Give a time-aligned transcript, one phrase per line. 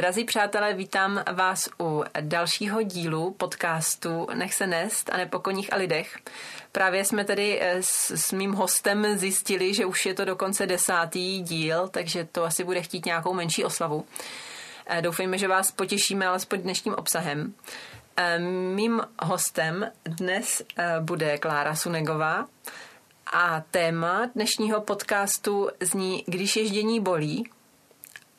[0.00, 6.18] Drazí přátelé, vítám vás u dalšího dílu podcastu Nech se nest a nepokoních a lidech.
[6.72, 11.40] Právě jsme tedy eh, s, s mým hostem zjistili, že už je to dokonce desátý
[11.40, 14.04] díl, takže to asi bude chtít nějakou menší oslavu.
[14.86, 17.54] Eh, doufejme, že vás potěšíme alespoň dnešním obsahem.
[18.16, 18.38] Eh,
[18.74, 20.62] mým hostem dnes
[21.00, 22.46] bude Klára Sunegová
[23.32, 27.50] a téma dnešního podcastu zní Když ježdění bolí,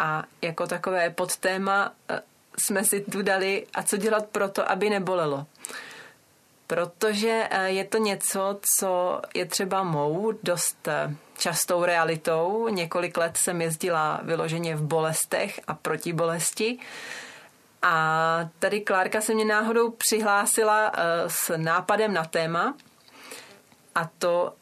[0.02, 2.22] a jako takové podtéma eh,
[2.58, 5.46] jsme si tu dali a co dělat pro to, aby nebolelo.
[6.68, 12.68] Protože eh, je to něco, co je třeba mou dost eh, častou realitou.
[12.68, 16.80] Několik let jsem jezdila vyloženě v bolestech a proti bolesti.
[17.81, 20.92] A tady Klárka se mě náhodou přihlásila
[21.28, 22.75] s nápadem na téma
[23.95, 24.53] a to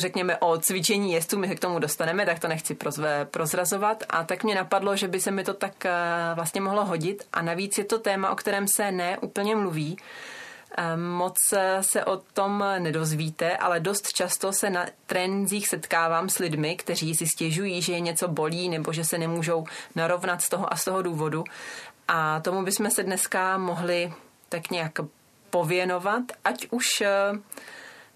[0.00, 4.04] řekněme o cvičení jezdců, my se k tomu dostaneme, tak to nechci prozve, prozrazovat.
[4.08, 5.92] A tak mě napadlo, že by se mi to tak eh,
[6.34, 7.26] vlastně mohlo hodit.
[7.32, 9.96] A navíc je to téma, o kterém se ne úplně mluví.
[10.76, 11.36] Eh, moc
[11.80, 17.26] se o tom nedozvíte, ale dost často se na trénincích setkávám s lidmi, kteří si
[17.26, 21.02] stěžují, že je něco bolí nebo že se nemůžou narovnat z toho a z toho
[21.02, 21.44] důvodu.
[22.08, 24.12] A tomu bychom se dneska mohli
[24.48, 24.92] tak nějak
[25.50, 27.10] pověnovat, ať už eh,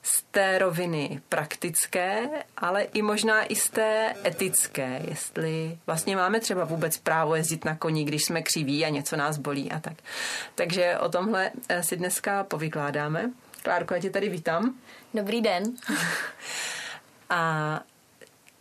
[0.07, 6.65] z té roviny praktické, ale i možná i z té etické, jestli vlastně máme třeba
[6.65, 9.95] vůbec právo jezdit na koni, když jsme křiví a něco nás bolí a tak.
[10.55, 13.31] Takže o tomhle eh, si dneska povykládáme.
[13.63, 14.75] Klárko, já tě tady vítám.
[15.15, 15.65] Dobrý den.
[17.31, 17.81] a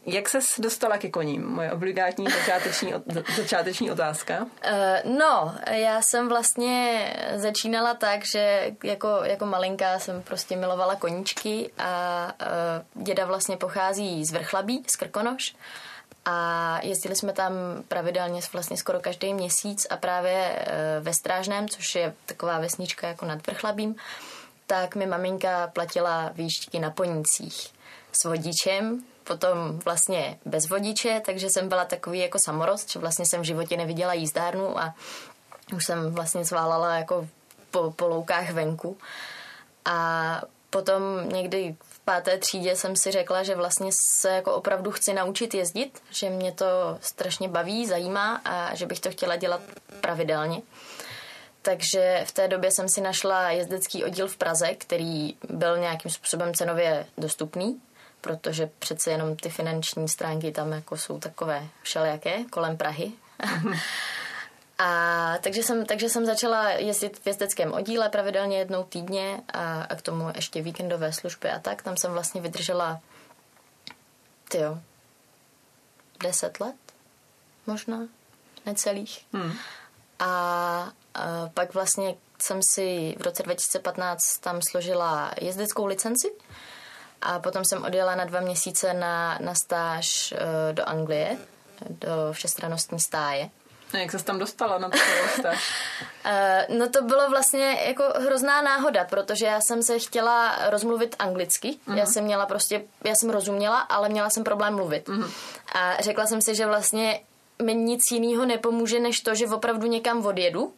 [0.06, 1.48] jak ses dostala ke koním?
[1.48, 2.94] Moje obligátní začáteční,
[3.36, 4.44] začáteční otázka.
[4.44, 11.72] Uh, no, já jsem vlastně začínala tak, že jako, jako malinká jsem prostě milovala koníčky
[11.78, 12.32] a
[12.96, 15.56] uh, děda vlastně pochází z Vrchlabí, z Krkonoš.
[16.26, 17.54] A jezdili jsme tam
[17.88, 23.26] pravidelně vlastně skoro každý měsíc a právě uh, ve Strážném, což je taková vesnička jako
[23.26, 23.96] nad Vrchlabím,
[24.68, 27.74] tak mi maminka platila výšťky na ponících
[28.12, 33.42] s vodičem, potom vlastně bez vodiče, takže jsem byla takový jako samorost, že vlastně jsem
[33.42, 34.96] v životě neviděla jízdárnu a
[35.74, 37.28] už jsem vlastně zválala jako
[37.72, 38.98] po, po loukách venku.
[39.86, 45.14] A potom někdy v páté třídě jsem si řekla, že vlastně se jako opravdu chci
[45.14, 49.62] naučit jezdit, že mě to strašně baví, zajímá a že bych to chtěla dělat
[50.02, 50.62] pravidelně.
[51.62, 56.54] Takže v té době jsem si našla jezdecký oddíl v Praze, který byl nějakým způsobem
[56.54, 57.82] cenově dostupný
[58.26, 63.12] protože přece jenom ty finanční stránky tam jako jsou takové všelijaké kolem Prahy.
[64.80, 69.96] a takže jsem, takže jsem začala jezdit v jezdeckém oddíle pravidelně jednou týdně a, a
[69.96, 71.82] k tomu ještě víkendové služby a tak.
[71.82, 73.00] Tam jsem vlastně vydržela
[74.50, 74.78] tyjo,
[76.24, 76.76] deset let
[77.68, 78.08] možná,
[78.66, 79.26] necelých.
[79.34, 79.54] Hmm.
[80.20, 86.32] A, a pak vlastně jsem si v roce 2015 tam složila jezdeckou licenci
[87.26, 91.38] a potom jsem odjela na dva měsíce na, na stáž uh, do Anglie,
[91.90, 93.50] do všestranostní stáje.
[93.94, 94.90] A jak se tam dostala na
[95.40, 95.74] stáž?
[96.26, 101.68] uh, no to bylo vlastně jako hrozná náhoda, protože já jsem se chtěla rozmluvit anglicky.
[101.68, 101.96] Uh-huh.
[101.96, 102.14] Já mhm.
[102.14, 105.08] jsem měla prostě, já jsem rozuměla, ale měla jsem problém mluvit.
[105.08, 105.32] Uh-huh.
[105.76, 107.20] A řekla jsem si, že vlastně
[107.62, 110.74] mi nic jiného nepomůže, než to, že opravdu někam odjedu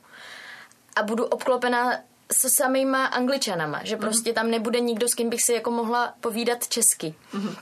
[0.95, 1.99] a budu obklopená
[2.31, 4.01] se samýma angličanama, že mhm.
[4.01, 7.15] prostě tam nebude nikdo, s kým bych si jako mohla povídat česky.
[7.33, 7.55] Mm-hmm.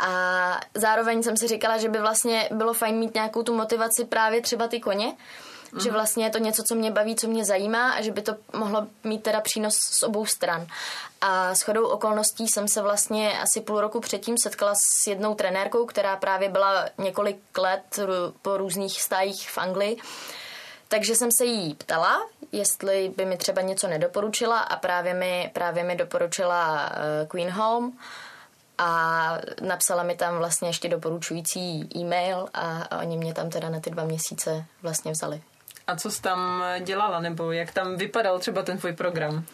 [0.00, 4.40] A zároveň jsem si říkala, že by vlastně bylo fajn mít nějakou tu motivaci právě
[4.40, 5.82] třeba ty koně, mm-hmm.
[5.82, 5.94] že mhm.
[5.94, 8.86] vlastně je to něco, co mě baví, co mě zajímá a že by to mohlo
[9.04, 10.66] mít teda přínos z obou stran.
[11.20, 15.86] A s chodou okolností jsem se vlastně asi půl roku předtím setkala s jednou trenérkou,
[15.86, 17.98] která právě byla několik let
[18.42, 19.96] po různých stájích v Anglii
[20.90, 25.84] takže jsem se jí ptala, jestli by mi třeba něco nedoporučila a právě mi, právě
[25.84, 27.92] mi doporučila uh, Queen Home
[28.78, 33.80] a napsala mi tam vlastně ještě doporučující e-mail a, a oni mě tam teda na
[33.80, 35.42] ty dva měsíce vlastně vzali.
[35.86, 39.44] A co jsi tam dělala, nebo jak tam vypadal třeba ten tvůj program?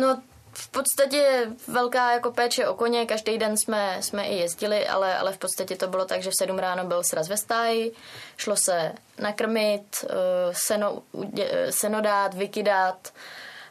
[0.00, 0.22] No
[0.54, 5.32] v podstatě velká jako péče o koně, každý den jsme, jsme i jezdili, ale, ale
[5.32, 7.92] v podstatě to bylo tak, že v sedm ráno byl sraz ve stáji,
[8.36, 10.14] šlo se nakrmit, eh,
[10.52, 11.02] seno,
[11.70, 13.12] seno dát, vykydat,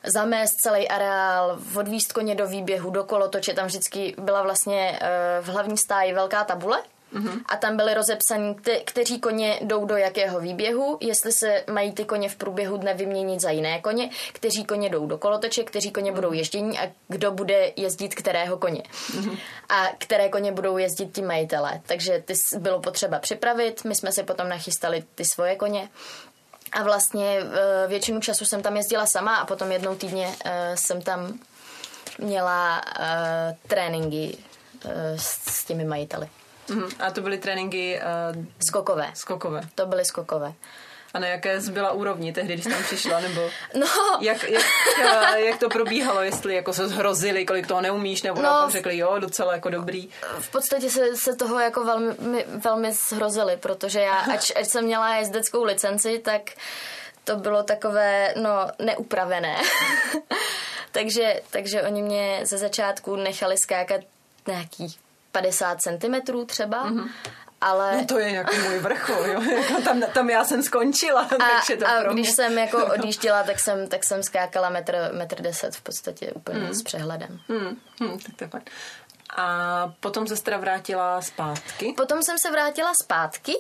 [0.04, 5.48] zamést celý areál, odvíst koně do výběhu, do kolotoče, tam vždycky byla vlastně eh, v
[5.48, 6.84] hlavní stáji velká tabule,
[7.14, 7.42] mm-hmm.
[7.46, 12.06] a tam byly rozepsaní, kte- kteří koně jdou do jakého výběhu, jestli se mají ty
[12.06, 16.12] koně v průběhu dne vyměnit za jiné koně, kteří koně jdou do kolotoče, kteří koně
[16.12, 16.16] mm-hmm.
[16.16, 18.84] budou ježdění a kdo bude jezdit kterého koně.
[19.12, 19.38] Mm-hmm.
[19.70, 21.82] A které koně budou jezdit ti majitelé.
[21.86, 25.90] Takže ty bylo potřeba připravit, my jsme si potom nachystali ty svoje koně.
[26.72, 31.02] A vlastně eh, většinu času jsem tam jezdila sama a potom jednou týdně eh, jsem
[31.02, 31.40] tam
[32.20, 33.06] měla uh,
[33.68, 34.38] tréninky
[35.16, 36.30] s těmi majiteli.
[36.70, 36.92] Uh-huh.
[37.00, 38.00] A to byly tréninky
[38.36, 39.12] uh, skokové.
[39.14, 39.62] Skokové.
[39.76, 40.54] To byly skokové.
[41.14, 43.42] A na jaké byla úrovni tehdy, když tam přišla, nebo
[43.80, 43.88] no.
[44.22, 44.64] jak, jak,
[45.36, 49.54] jak to probíhalo, jestli jako se zhrozili, kolik toho neumíš, nebo no, řekli, jo, docela
[49.54, 50.10] jako dobrý.
[50.40, 55.16] V podstatě se, se toho jako velmi, velmi zhrozili, protože já, ač, ač jsem měla
[55.16, 56.42] jezdeckou licenci, tak
[57.24, 59.58] to bylo takové, no, neupravené.
[60.92, 64.02] takže, takže oni mě ze začátku nechali skákat
[64.48, 65.00] nějakých
[65.34, 66.90] 50 cm třeba.
[66.90, 67.10] Mm-hmm.
[67.62, 67.98] Ale...
[67.98, 69.42] No to je jako můj vrchol, jo.
[69.52, 72.22] Jako tam, tam já jsem skončila, a, takže to a pro mě...
[72.22, 76.60] když jsem jako odjížděla, tak jsem, tak jsem skákala metr, metr deset v podstatě úplně
[76.60, 76.74] mm.
[76.74, 77.40] s přehledem.
[77.48, 77.78] Mm.
[78.00, 78.70] Mm, tak to je fakt.
[79.38, 81.94] A potom se teda vrátila zpátky?
[81.98, 83.56] Potom jsem se vrátila zpátky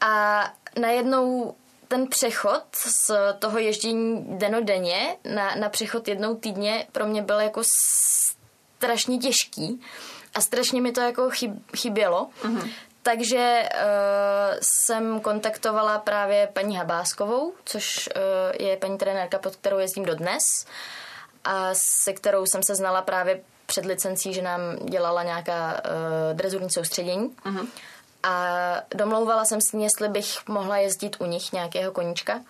[0.00, 0.44] a
[0.80, 1.54] najednou
[1.88, 7.62] ten přechod z toho ježdění denodenně na, na přechod jednou týdně pro mě byl jako
[8.78, 9.80] strašně těžký
[10.34, 12.30] a strašně mi to jako chyb, chybělo.
[12.42, 12.70] Mm-hmm.
[13.02, 20.04] Takže uh, jsem kontaktovala právě paní Habáskovou, což uh, je paní trenérka, pod kterou jezdím
[20.04, 20.42] dodnes
[21.44, 21.70] a
[22.04, 27.28] se kterou jsem se znala právě před licencí, že nám dělala nějaká uh, drezurní soustředění.
[27.28, 27.68] Uh-huh.
[28.22, 28.56] A
[28.94, 32.40] domlouvala jsem s ní, jestli bych mohla jezdit u nich nějakého koníčka.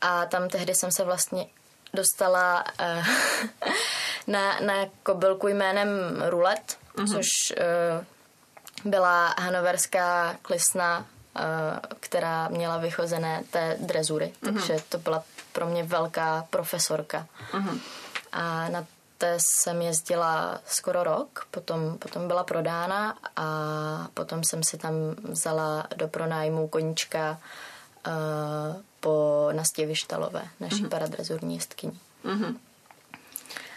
[0.00, 1.46] A tam tehdy jsem se vlastně
[1.94, 3.06] dostala uh,
[4.26, 5.88] na, na kobylku jménem
[6.28, 7.12] Rulet, uh-huh.
[7.12, 8.04] což uh,
[8.90, 11.42] byla hanoverská klisna, uh,
[12.00, 14.32] která měla vychozené té drezury.
[14.42, 14.54] Uh-huh.
[14.54, 17.26] Takže to byla pro mě velká profesorka.
[17.52, 17.80] Uh-huh.
[18.32, 18.86] A na
[19.18, 23.46] té jsem jezdila skoro rok, potom, potom byla prodána a
[24.14, 27.40] potom jsem si tam vzala do pronájmu koníčka
[28.06, 30.88] uh, po Nastě Vyštalové, naší uh-huh.
[30.88, 32.00] paradrezurní jestkyni.
[32.24, 32.56] Uh-huh.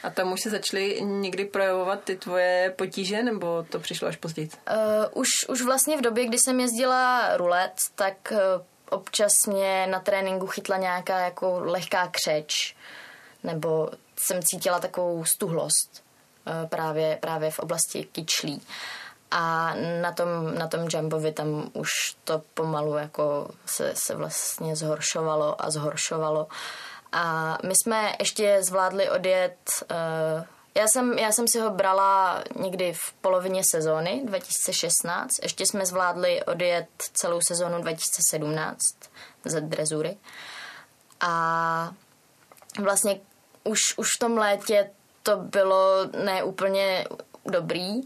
[0.04, 4.50] A tam už se začaly někdy projevovat ty tvoje potíže, nebo to přišlo až později?
[4.50, 8.38] Uh, už, už vlastně v době, kdy jsem jezdila rulet, tak uh,
[8.90, 12.76] občas mě na tréninku chytla nějaká jako lehká křeč,
[13.44, 13.90] nebo
[14.20, 16.04] jsem cítila takovou stuhlost
[16.46, 18.62] uh, právě, právě v oblasti kyčlí.
[19.32, 21.90] A na tom, na tom jumbovi tam už
[22.24, 26.48] to pomalu jako se, se vlastně zhoršovalo a zhoršovalo.
[27.12, 29.58] A my jsme ještě zvládli odjet,
[29.92, 30.44] uh,
[30.76, 36.44] já jsem, já jsem si ho brala někdy v polovině sezóny 2016, ještě jsme zvládli
[36.44, 38.80] odjet celou sezónu 2017
[39.46, 40.18] ze drezury.
[41.20, 41.92] A
[42.84, 43.20] vlastně
[43.64, 44.92] už, už v tom létě
[45.24, 47.06] to bylo neúplně
[47.46, 48.02] dobrý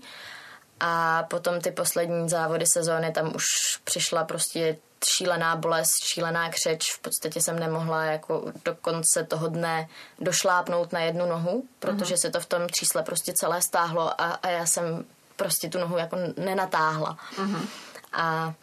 [0.84, 3.46] a potom ty poslední závody sezóny, tam už
[3.84, 4.78] přišla prostě
[5.18, 6.94] šílená bolest, šílená křeč.
[6.94, 9.88] V podstatě jsem nemohla jako do konce toho dne
[10.20, 12.22] došlápnout na jednu nohu, protože uh-huh.
[12.22, 15.06] se to v tom třísle prostě celé stáhlo a, a já jsem
[15.36, 17.18] prostě tu nohu jako nenatáhla.
[17.36, 17.68] Uh-huh.
[18.14, 18.54] A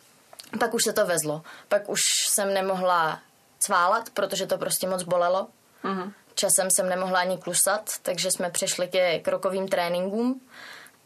[0.61, 1.43] pak už se to vezlo.
[1.69, 2.01] Pak už
[2.31, 3.21] jsem nemohla
[3.59, 5.49] cválat, protože to prostě moc bolelo.
[5.85, 6.13] Uh-huh.
[6.35, 10.41] Časem jsem nemohla ani klusat, takže jsme přešli ke krokovým tréninkům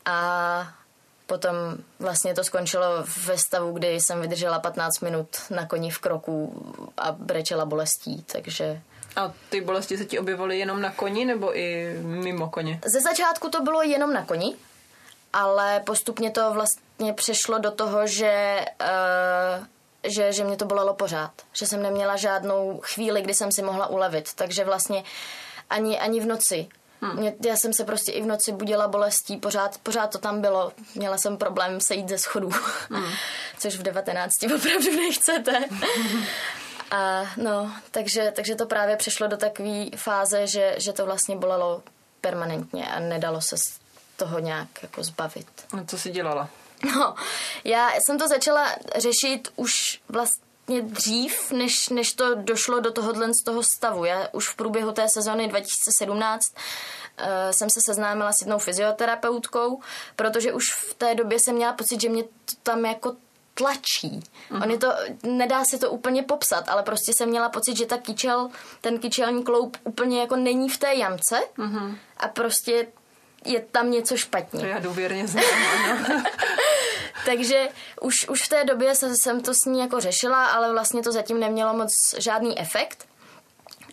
[0.04, 0.74] a
[1.26, 1.54] Potom
[1.98, 2.86] vlastně to skončilo
[3.26, 6.62] ve stavu, kdy jsem vydržela 15 minut na koni v kroku
[6.96, 8.80] a brečela bolestí, takže...
[9.16, 12.80] A ty bolesti se ti objevovaly jenom na koni nebo i mimo koně?
[12.84, 14.54] Ze začátku to bylo jenom na koni,
[15.32, 19.66] ale postupně to vlastně přešlo do toho, že, uh,
[20.02, 21.32] že, že mě to bolelo pořád.
[21.52, 24.34] Že jsem neměla žádnou chvíli, kdy jsem si mohla ulevit.
[24.34, 25.04] Takže vlastně
[25.70, 26.68] ani, ani v noci.
[27.14, 30.72] Mě, já jsem se prostě i v noci budila bolestí, pořád, pořád to tam bylo.
[30.94, 32.50] Měla jsem problém sejít ze schodů,
[32.90, 33.12] hmm.
[33.58, 35.64] což v 19 opravdu nechcete.
[36.90, 41.82] A no, takže, takže to právě přešlo do takové fáze, že, že to vlastně bolelo
[42.20, 43.78] permanentně a nedalo se z
[44.16, 45.46] toho nějak jako zbavit.
[45.80, 46.48] A co jsi dělala?
[46.84, 47.14] No,
[47.64, 53.34] já jsem to začala řešit už vlastně vlastně dřív, než, než to došlo do tohohle
[53.34, 54.04] z toho stavu.
[54.04, 59.80] Já už v průběhu té sezony 2017 uh, jsem se seznámila s jednou fyzioterapeutkou,
[60.16, 63.16] protože už v té době jsem měla pocit, že mě to tam jako
[63.54, 64.20] tlačí.
[64.50, 64.62] Uh-huh.
[64.62, 67.98] On je to, nedá se to úplně popsat, ale prostě jsem měla pocit, že ta
[67.98, 68.48] kyčel,
[68.80, 71.96] ten kyčelní kloup úplně jako není v té jamce uh-huh.
[72.16, 72.86] a prostě
[73.44, 74.60] je tam něco špatně.
[74.60, 75.44] To já důvěrně znám,
[77.26, 77.68] Takže
[78.00, 81.40] už, už v té době jsem to s ní jako řešila, ale vlastně to zatím
[81.40, 83.06] nemělo moc žádný efekt.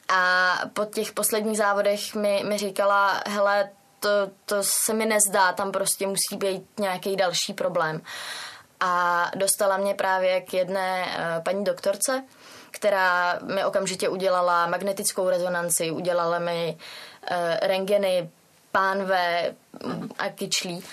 [0.09, 3.69] A po těch posledních závodech mi, mi říkala, hele,
[3.99, 4.09] to,
[4.45, 8.01] to se mi nezdá, tam prostě musí být nějaký další problém.
[8.79, 12.23] A dostala mě právě k jedné uh, paní doktorce,
[12.71, 16.77] která mi okamžitě udělala magnetickou rezonanci, udělala mi
[17.31, 18.29] uh, rengeny
[18.71, 19.55] pánve
[20.19, 20.83] a kyčlí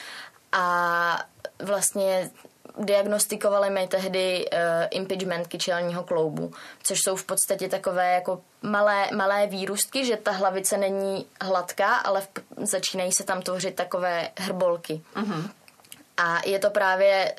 [0.52, 1.18] a
[1.62, 2.30] vlastně
[2.78, 4.58] diagnostikovali mi tehdy uh,
[4.90, 10.76] impeachment kyčelního kloubu, což jsou v podstatě takové jako malé, malé výrůstky, že ta hlavice
[10.76, 15.02] není hladká, ale v, začínají se tam tvořit takové hrbolky.
[15.14, 15.50] Uh-huh.
[16.16, 17.34] A je to právě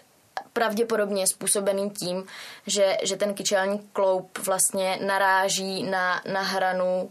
[0.54, 2.26] pravděpodobně způsobený tím,
[2.68, 7.10] že, že ten kyčelní kloub vlastně naráží na, na hranu uh,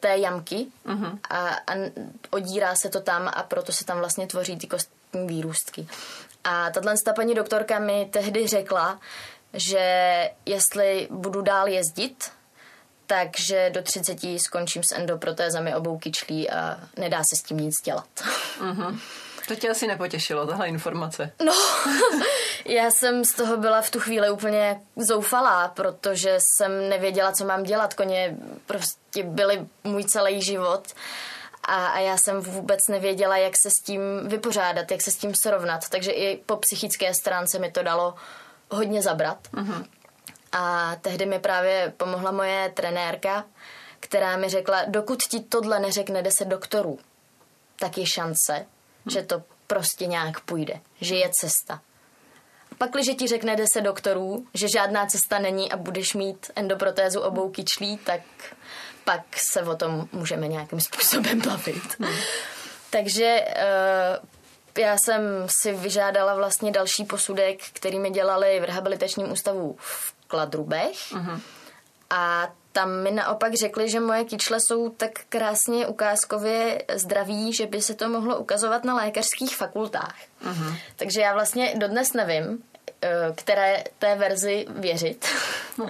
[0.00, 1.18] té jamky uh-huh.
[1.30, 1.74] a, a
[2.30, 5.88] odírá se to tam a proto se tam vlastně tvoří ty kostní výrůstky.
[6.44, 9.00] A tato paní doktorka mi tehdy řekla,
[9.52, 12.30] že jestli budu dál jezdit,
[13.06, 18.08] takže do 30 skončím s endoprotézami obou kyčlí a nedá se s tím nic dělat.
[18.60, 18.98] Uh-huh.
[19.48, 21.32] To tě asi nepotěšilo, tahle informace.
[21.44, 21.52] No,
[22.64, 27.62] já jsem z toho byla v tu chvíli úplně zoufalá, protože jsem nevěděla, co mám
[27.62, 27.94] dělat.
[27.94, 28.36] Koně
[28.66, 30.82] prostě byly můj celý život
[31.68, 35.32] a, a já jsem vůbec nevěděla, jak se s tím vypořádat, jak se s tím
[35.42, 35.88] srovnat.
[35.88, 38.14] Takže i po psychické stránce mi to dalo
[38.70, 39.48] hodně zabrat.
[39.54, 39.86] Uh-huh.
[40.52, 43.44] A tehdy mi právě pomohla moje trenérka,
[44.00, 46.98] která mi řekla, dokud ti tohle neřekne deset doktorů,
[47.76, 48.66] tak je šance,
[49.06, 49.12] uh-huh.
[49.12, 51.80] že to prostě nějak půjde, že je cesta.
[52.78, 57.50] Pak, když ti řekne deset doktorů, že žádná cesta není a budeš mít endoprotézu obou
[57.50, 58.20] kyčlí, tak
[59.08, 62.00] pak se o tom můžeme nějakým způsobem bavit.
[62.00, 62.14] Hmm.
[62.90, 69.76] Takže uh, já jsem si vyžádala vlastně další posudek, který mi dělali v rehabilitačním ústavu
[69.78, 70.96] v Kladrubech.
[72.10, 77.82] A tam mi naopak řekli, že moje kyčle jsou tak krásně ukázkově zdraví, že by
[77.82, 80.16] se to mohlo ukazovat na lékařských fakultách.
[80.44, 80.76] Uh-huh.
[80.96, 82.62] Takže já vlastně dodnes nevím,
[83.02, 85.26] eh, které té verzi věřit.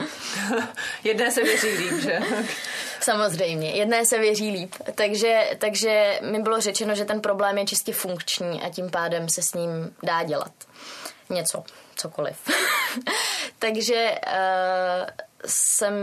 [1.05, 2.21] Jedné se věří líp, že?
[3.11, 4.75] Samozřejmě, jedné se věří líp.
[4.95, 9.43] Takže, takže mi bylo řečeno, že ten problém je čistě funkční a tím pádem se
[9.43, 10.53] s ním dá dělat
[11.31, 11.65] něco,
[11.97, 12.37] cokoliv.
[13.59, 15.09] takže uh,
[15.45, 15.95] jsem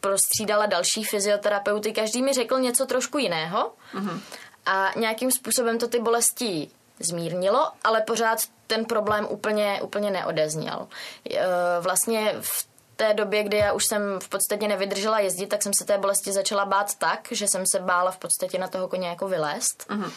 [0.00, 4.20] prostřídala další fyzioterapeuty, každý mi řekl něco trošku jiného uh-huh.
[4.66, 6.68] a nějakým způsobem to ty bolesti
[7.00, 10.88] zmírnilo, ale pořád ten problém úplně, úplně neodezněl.
[11.30, 11.36] Uh,
[11.80, 12.71] vlastně v
[13.02, 16.32] té době, kdy já už jsem v podstatě nevydržela jezdit, tak jsem se té bolesti
[16.32, 19.86] začala bát tak, že jsem se bála v podstatě na toho koně jako vylézt.
[19.88, 20.12] Uh-huh.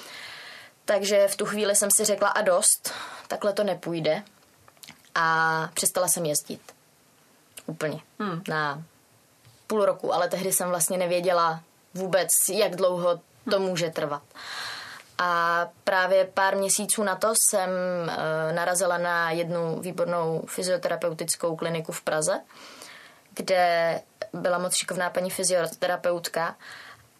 [0.86, 2.94] Takže v tu chvíli jsem si řekla a dost,
[3.28, 4.24] takhle to nepůjde.
[5.16, 6.62] A přestala jsem jezdit.
[7.66, 8.00] Úplně.
[8.20, 8.42] Hmm.
[8.48, 8.84] Na
[9.68, 11.62] půl roku, ale tehdy jsem vlastně nevěděla
[11.94, 13.68] vůbec, jak dlouho to hmm.
[13.68, 14.24] může trvat.
[15.18, 22.02] A právě pár měsíců na to jsem e, narazila na jednu výbornou fyzioterapeutickou kliniku v
[22.02, 22.42] Praze,
[23.36, 24.02] kde
[24.34, 26.56] byla moc šikovná paní fyzioterapeutka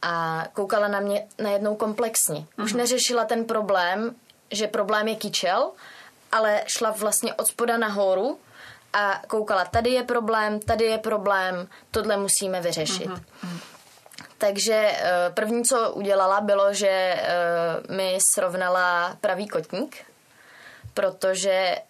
[0.02, 2.46] a koukala na mě najednou komplexně.
[2.64, 2.78] Už uh-huh.
[2.78, 4.16] neřešila ten problém,
[4.52, 5.72] že problém je kyčel,
[6.32, 8.40] ale šla vlastně od spoda nahoru
[8.94, 13.08] a koukala, tady je problém, tady je problém, tohle musíme vyřešit.
[13.08, 13.60] Uh-huh.
[14.38, 19.98] Takže eh, první, co udělala, bylo, že eh, mi srovnala pravý kotník,
[20.94, 21.84] protože eh,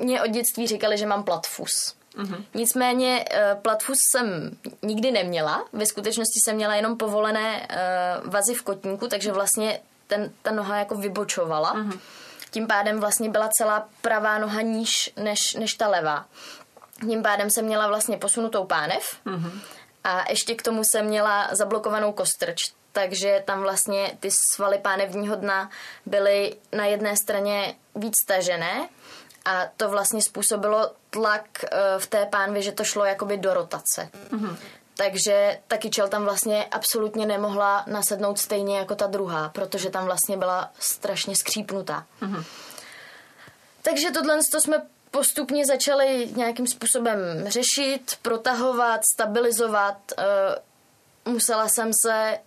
[0.00, 1.95] mě od dětství říkali, že mám platfus.
[2.16, 2.44] Uh-huh.
[2.54, 3.24] Nicméně
[3.62, 5.64] platfus jsem nikdy neměla.
[5.72, 7.68] Ve skutečnosti jsem měla jenom povolené
[8.24, 11.74] vazy v kotníku, takže vlastně ten, ta noha jako vybočovala.
[11.74, 11.98] Uh-huh.
[12.50, 16.24] Tím pádem vlastně byla celá pravá noha níž než, než ta levá.
[17.00, 19.16] Tím pádem jsem měla vlastně posunutou pánev.
[19.26, 19.60] Uh-huh
[20.06, 25.70] a ještě k tomu jsem měla zablokovanou kostrč, takže tam vlastně ty svaly pánevního dna
[26.06, 28.88] byly na jedné straně víc stažené
[29.46, 34.08] a to vlastně způsobilo tlak eh, v té pánvi, že to šlo jakoby do rotace.
[34.30, 34.56] Mm-hmm.
[34.96, 40.36] Takže ta kyčel tam vlastně absolutně nemohla nasednout stejně jako ta druhá, protože tam vlastně
[40.36, 42.06] byla strašně skřípnutá.
[42.22, 42.44] Mm-hmm.
[43.82, 49.98] Takže tohle to jsme postupně začali nějakým způsobem řešit, protahovat, stabilizovat.
[50.18, 50.24] Eh,
[51.30, 52.38] musela jsem se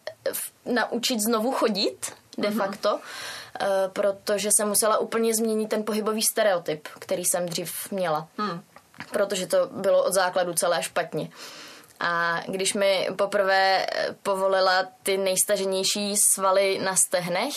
[0.66, 2.58] naučit znovu chodit, de mhm.
[2.58, 3.90] facto, uh-huh.
[3.90, 8.28] protože jsem musela úplně změnit ten pohybový stereotyp, který jsem dřív měla.
[8.38, 8.62] Hmm.
[9.12, 11.30] Protože to bylo od základu celé špatně.
[12.00, 13.88] A když mi poprvé
[14.24, 17.54] povolila ty nejstaženější svaly na stehnech,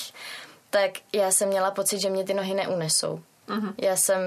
[0.71, 3.75] tak já jsem měla pocit, že mě ty nohy neunesou Uh-huh.
[3.79, 4.19] Já jsem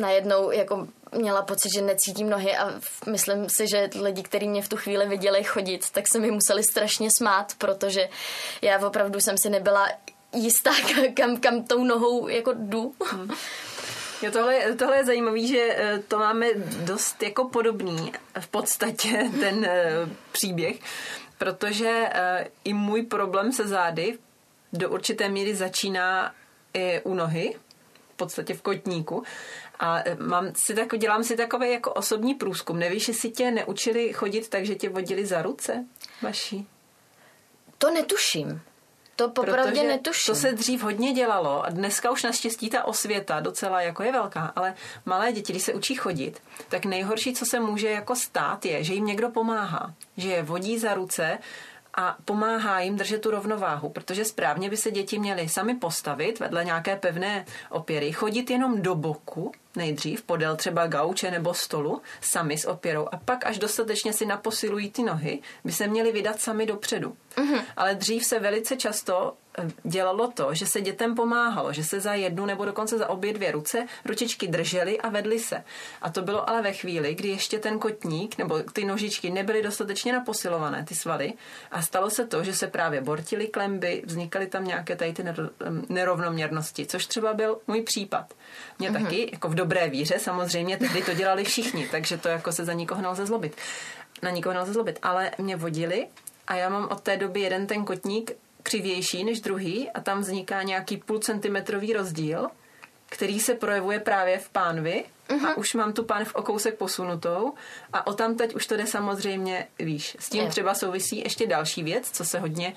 [0.00, 4.68] najednou jako měla pocit, že necítím nohy a myslím si, že lidi, kteří mě v
[4.68, 8.08] tu chvíli viděli chodit, tak se mi museli strašně smát, protože
[8.62, 9.88] já opravdu jsem si nebyla
[10.32, 10.70] jistá,
[11.14, 12.94] kam, kam tou nohou jako jdu.
[13.04, 13.30] Hmm.
[14.22, 16.46] Jo, tohle, tohle je zajímavé, že eh, to máme
[16.84, 20.76] dost jako podobný v podstatě ten eh, příběh,
[21.38, 24.18] protože eh, i můj problém se zády
[24.72, 26.34] do určité míry začíná
[26.74, 27.54] i u nohy,
[28.12, 29.22] v podstatě v kotníku.
[29.80, 32.78] A mám si tako, dělám si takový jako osobní průzkum.
[32.78, 35.84] Nevíš, jestli tě neučili chodit tak, že tě vodili za ruce
[36.22, 36.66] vaší?
[37.78, 38.60] To netuším.
[39.16, 40.34] To popravdě Protože netuším.
[40.34, 44.52] To se dřív hodně dělalo a dneska už naštěstí ta osvěta docela jako je velká,
[44.56, 44.74] ale
[45.06, 48.94] malé děti, když se učí chodit, tak nejhorší, co se může jako stát, je, že
[48.94, 51.38] jim někdo pomáhá, že je vodí za ruce
[51.94, 56.64] a pomáhá jim držet tu rovnováhu, protože správně by se děti měly sami postavit vedle
[56.64, 62.68] nějaké pevné opěry, chodit jenom do boku nejdřív, podél třeba gauče nebo stolu, sami s
[62.68, 67.16] opěrou a pak až dostatečně si naposilují ty nohy, by se měli vydat sami dopředu.
[67.36, 67.62] Mm-hmm.
[67.76, 69.34] Ale dřív se velice často
[69.84, 73.52] dělalo to, že se dětem pomáhalo, že se za jednu nebo dokonce za obě dvě
[73.52, 75.64] ruce ručičky držely a vedly se.
[76.02, 80.12] A to bylo ale ve chvíli, kdy ještě ten kotník nebo ty nožičky nebyly dostatečně
[80.12, 81.32] naposilované, ty svaly,
[81.70, 85.24] a stalo se to, že se právě bortily klemby, vznikaly tam nějaké tady ty
[85.88, 88.34] nerovnoměrnosti, což třeba byl můj případ.
[88.78, 89.02] Mě mm-hmm.
[89.02, 92.72] taky, jako v dobré víře, samozřejmě, tehdy to dělali všichni, takže to jako se za
[92.72, 93.56] nikoho nelze zlobit.
[94.22, 96.06] Na nikoho nelze zlobit, ale mě vodili
[96.46, 98.30] a já mám od té doby jeden ten kotník
[98.62, 102.48] křivější než druhý a tam vzniká nějaký půl centimetrový rozdíl,
[103.06, 105.46] který se projevuje právě v pánvi uh-huh.
[105.46, 105.54] a mhm.
[105.56, 107.54] už mám tu pánv o kousek posunutou
[107.92, 110.16] a o tam teď už to jde samozřejmě výš.
[110.20, 112.74] S tím třeba souvisí ještě další věc, co se hodně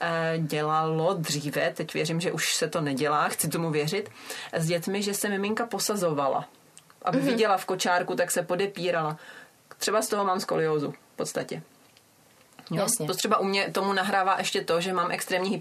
[0.00, 4.10] eh, dělalo dříve, teď věřím, že už se to nedělá, chci tomu věřit,
[4.52, 6.48] s dětmi, že se miminka posazovala.
[7.02, 7.24] Aby uh-huh.
[7.24, 9.18] viděla v kočárku, tak se podepírala.
[9.78, 11.62] Třeba z toho mám skoliózu v podstatě.
[12.70, 12.82] Jo?
[12.82, 13.06] Jasně.
[13.06, 15.60] To třeba u mě tomu nahrává ještě to, že mám extrémní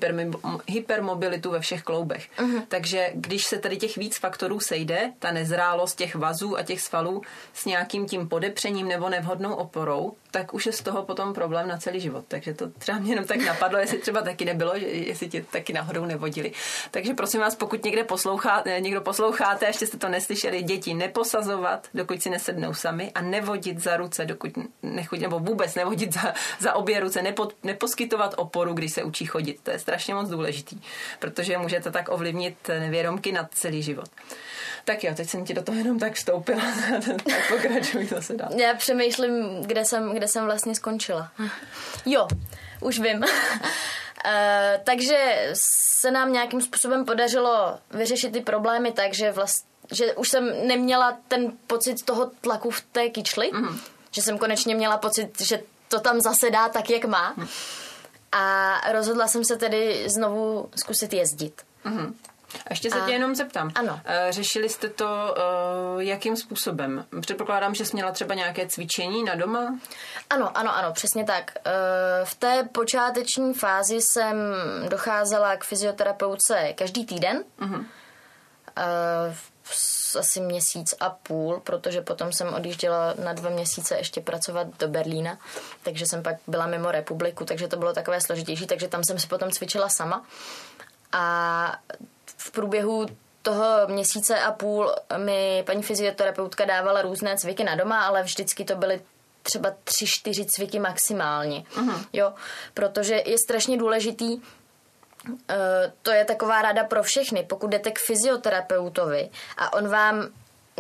[0.68, 2.28] hypermobilitu ve všech kloubech.
[2.38, 2.64] Uh-huh.
[2.68, 7.22] Takže když se tady těch víc faktorů sejde, ta nezrálost těch vazů a těch svalů
[7.54, 11.78] s nějakým tím podepřením nebo nevhodnou oporou, tak už je z toho potom problém na
[11.78, 12.26] celý život.
[12.28, 16.06] Takže to třeba mě jenom tak napadlo, jestli třeba taky nebylo, jestli tě taky náhodou
[16.06, 16.52] nevodili.
[16.92, 22.22] Takže prosím vás, pokud někde poslouchá, někdo posloucháte, ještě jste to neslyšeli, děti neposazovat, dokud
[22.22, 24.52] si nesednou sami a nevodit za ruce, dokud
[24.84, 29.60] nechodí, nebo vůbec nevodit za, za obě ruce, nepod, neposkytovat oporu, když se učí chodit.
[29.64, 30.82] To je strašně moc důležitý,
[31.20, 34.10] protože můžete tak ovlivnit nevědomky na celý život.
[34.86, 36.62] Tak jo, teď jsem ti do toho jenom tak vstoupila,
[37.06, 38.50] tak pokračuj, to se dá.
[38.56, 41.32] Já přemýšlím, kde jsem, kde jsem vlastně skončila.
[42.06, 42.28] Jo,
[42.82, 43.18] už vím.
[43.18, 43.24] Uh,
[44.84, 45.52] takže
[46.02, 51.18] se nám nějakým způsobem podařilo vyřešit ty problémy tak, že, vlast, že už jsem neměla
[51.28, 53.80] ten pocit toho tlaku v té kyčli, mm-hmm.
[54.12, 57.36] že jsem konečně měla pocit, že to tam zase dá tak, jak má.
[58.32, 61.62] A rozhodla jsem se tedy znovu zkusit jezdit.
[61.86, 62.14] Mm-hmm.
[62.54, 63.06] A ještě se a...
[63.06, 63.72] tě jenom zeptám.
[63.76, 64.02] Ano.
[64.06, 67.06] Eh, řešili jste to uh, jakým způsobem?
[67.22, 69.80] Předpokládám, že jsi měla třeba nějaké cvičení na doma?
[70.30, 71.52] Ano, ano, ano, přesně tak.
[71.66, 71.72] Uh,
[72.24, 74.36] v té počáteční fázi jsem
[74.90, 77.44] docházela k fyzioterapeutce každý týden.
[77.60, 77.80] Uh-huh.
[77.80, 77.86] Uh,
[80.16, 85.38] asi měsíc a půl, protože potom jsem odjížděla na dva měsíce ještě pracovat do Berlína,
[85.84, 89.28] takže jsem pak byla mimo republiku, takže to bylo takové složitější, takže tam jsem si
[89.28, 90.26] potom cvičila sama.
[91.12, 91.80] A
[92.38, 93.06] v průběhu
[93.42, 98.76] toho měsíce a půl mi paní fyzioterapeutka dávala různé cviky na doma, ale vždycky to
[98.76, 99.02] byly
[99.44, 101.64] třeba tři, čtyři cviky maximálně.
[101.76, 102.06] Uh-huh.
[102.14, 102.34] Jo,
[102.74, 104.42] protože je strašně důležitý,
[106.02, 110.28] to je taková rada pro všechny, pokud jdete k fyzioterapeutovi a on vám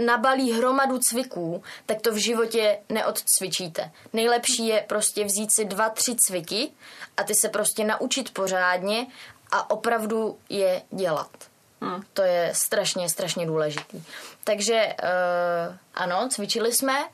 [0.05, 3.91] nabalí hromadu cviků, tak to v životě neodcvičíte.
[4.13, 6.71] Nejlepší je prostě vzít si dva, tři cviky
[7.17, 9.07] a ty se prostě naučit pořádně
[9.51, 11.29] a opravdu je dělat.
[11.81, 12.03] Hmm.
[12.13, 14.03] To je strašně, strašně důležitý.
[14.43, 17.05] Takže uh, ano, cvičili jsme,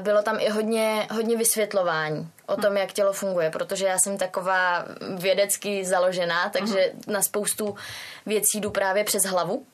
[0.00, 4.84] bylo tam i hodně, hodně vysvětlování o tom, jak tělo funguje, protože já jsem taková
[5.16, 7.14] vědecky založená, takže hmm.
[7.14, 7.76] na spoustu
[8.26, 9.66] věcí jdu právě přes hlavu.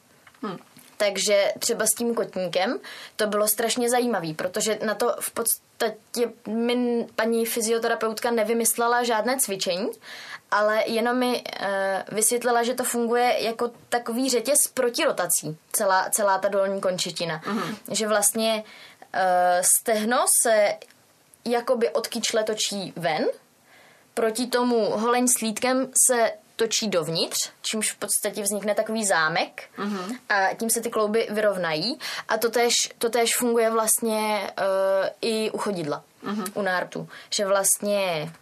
[0.43, 0.59] Hmm.
[0.97, 2.81] Takže třeba s tím kotníkem
[3.17, 9.91] to bylo strašně zajímavé, protože na to v podstatě mi paní fyzioterapeutka nevymyslela žádné cvičení,
[10.51, 11.67] ale jenom mi uh,
[12.17, 17.41] vysvětlila, že to funguje jako takový řetěz proti rotací, celá, celá ta dolní končetina.
[17.41, 17.77] Uh-huh.
[17.91, 18.65] Že vlastně
[19.81, 20.77] stehno se
[21.45, 23.27] jakoby od kyčle točí ven,
[24.15, 30.19] proti tomu holeň s lítkem se točí dovnitř, čímž v podstatě vznikne takový zámek uh-huh.
[30.29, 31.99] a tím se ty klouby vyrovnají.
[32.29, 36.51] A to tež, to tež funguje vlastně uh, i u chodidla, uh-huh.
[36.55, 37.09] u nártu.
[37.31, 38.33] Že vlastně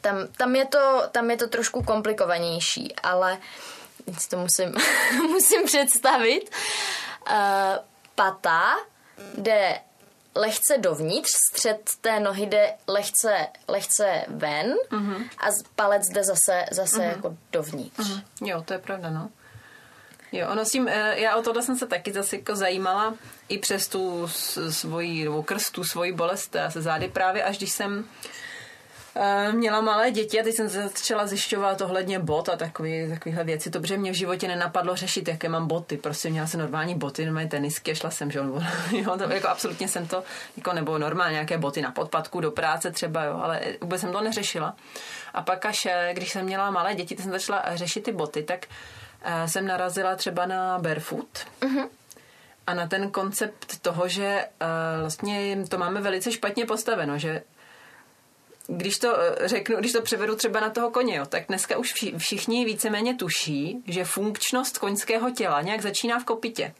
[0.00, 3.38] tam, tam, je to, tam je to trošku komplikovanější, ale
[4.18, 4.74] si to musím,
[5.30, 6.50] musím představit.
[7.30, 7.36] Uh,
[8.14, 8.76] pata
[9.38, 9.80] jde
[10.34, 15.28] lehce dovnitř, střed té nohy jde lehce, lehce ven uh-huh.
[15.38, 17.08] a palec jde zase, zase uh-huh.
[17.08, 17.98] jako dovnitř.
[17.98, 18.22] Uh-huh.
[18.40, 19.30] Jo, to je pravda, no.
[20.32, 23.14] Jo, ono s tím, eh, já o tohle jsem se taky zase jako zajímala
[23.48, 24.28] i přes tu
[24.70, 28.36] svoji, nebo krstu, svoji bolest se zády právě, až když jsem Eh,
[29.52, 33.70] měla malé děti a teď jsem začala zjišťovat ohledně bot a takový, takovýhle věci.
[33.70, 35.96] To, protože mě v životě nenapadlo řešit, jaké mám boty.
[35.96, 38.38] Prostě měla jsem normální boty, normální tenisky a šla jsem, že
[38.92, 40.24] jo, to, jako absolutně jsem to,
[40.56, 44.20] jako, nebo normálně nějaké boty na podpadku do práce třeba, jo, ale vůbec jsem to
[44.20, 44.76] neřešila.
[45.34, 48.42] A pak až, eh, když jsem měla malé děti, tak jsem začala řešit ty boty,
[48.42, 48.66] tak
[49.46, 51.28] jsem narazila třeba na barefoot.
[51.60, 51.88] Uh-huh
[52.66, 57.42] a na ten koncept toho, že uh, vlastně to máme velice špatně postaveno, že
[58.66, 61.94] když to eh, řeknu, když to převedu třeba na toho koně, jo, tak dneska už
[62.18, 66.74] všichni víceméně tuší, že funkčnost koňského těla nějak začíná v kopitě.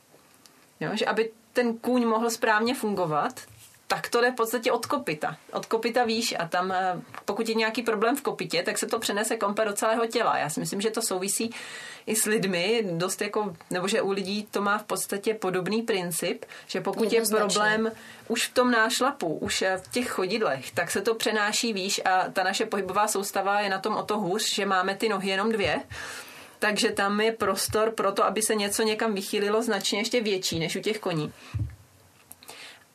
[0.81, 3.41] Jo, že aby ten kůň mohl správně fungovat,
[3.87, 5.37] tak to jde v podstatě od kopita.
[5.53, 8.99] Od kopita výš a tam, eh, pokud je nějaký problém v kopitě, tak se to
[8.99, 10.39] přenese kompe do celého těla.
[10.39, 11.51] Já si myslím, že to souvisí
[12.07, 16.45] i s lidmi, dost jako, nebo že u lidí to má v podstatě podobný princip,
[16.67, 17.93] že pokud je problém
[18.29, 22.31] už v tom nášlapu, už eh, v těch chodidlech, tak se to přenáší výš a
[22.33, 25.53] ta naše pohybová soustava je na tom o to hůř, že máme ty nohy jenom
[25.53, 25.81] dvě,
[26.59, 30.77] takže tam je prostor pro to, aby se něco někam vychýlilo značně ještě větší než
[30.77, 31.33] u těch koní.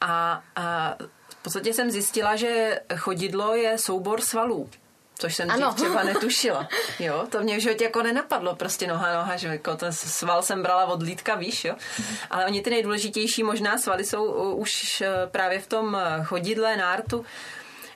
[0.01, 0.95] A, a
[1.29, 4.69] v podstatě jsem zjistila, že chodidlo je soubor svalů.
[5.21, 5.73] Což jsem ano.
[5.73, 6.67] třeba netušila.
[6.99, 8.55] Jo, to mě v životě jako nenapadlo.
[8.55, 11.75] Prostě noha, noha, že jako ten sval jsem brala od lítka, víš, jo.
[12.29, 17.25] Ale oni ty nejdůležitější možná svaly jsou už eh, právě v tom eh, chodidle, nártu.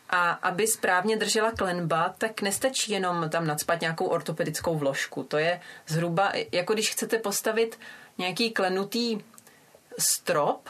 [0.10, 5.24] A aby správně držela klenba, tak nestačí jenom tam nadspat nějakou ortopedickou vložku.
[5.24, 7.80] To je zhruba, jako když chcete postavit
[8.18, 9.20] nějaký klenutý
[10.00, 10.70] strop,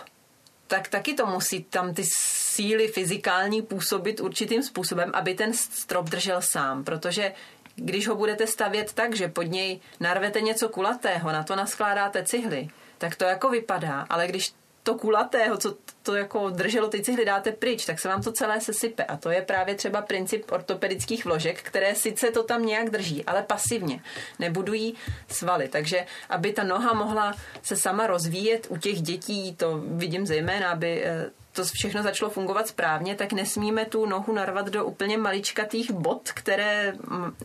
[0.67, 6.41] tak taky to musí tam ty síly fyzikální působit určitým způsobem, aby ten strop držel
[6.41, 7.33] sám, protože
[7.75, 12.67] když ho budete stavět tak, že pod něj narvete něco kulatého, na to naskládáte cihly,
[12.97, 14.53] tak to jako vypadá, ale když
[14.85, 18.61] to kulatého, co to jako drželo ty cihly, dáte pryč, tak se vám to celé
[18.61, 19.03] sesype.
[19.03, 23.43] A to je právě třeba princip ortopedických vložek, které sice to tam nějak drží, ale
[23.43, 23.99] pasivně.
[24.39, 24.95] Nebudují
[25.27, 25.67] svaly.
[25.67, 31.03] Takže aby ta noha mohla se sama rozvíjet u těch dětí, to vidím zejména, aby
[31.03, 36.31] eh, to všechno začalo fungovat správně, tak nesmíme tu nohu narvat do úplně maličkatých bot,
[36.31, 36.93] které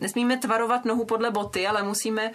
[0.01, 2.31] nesmíme tvarovat nohu podle boty, ale musíme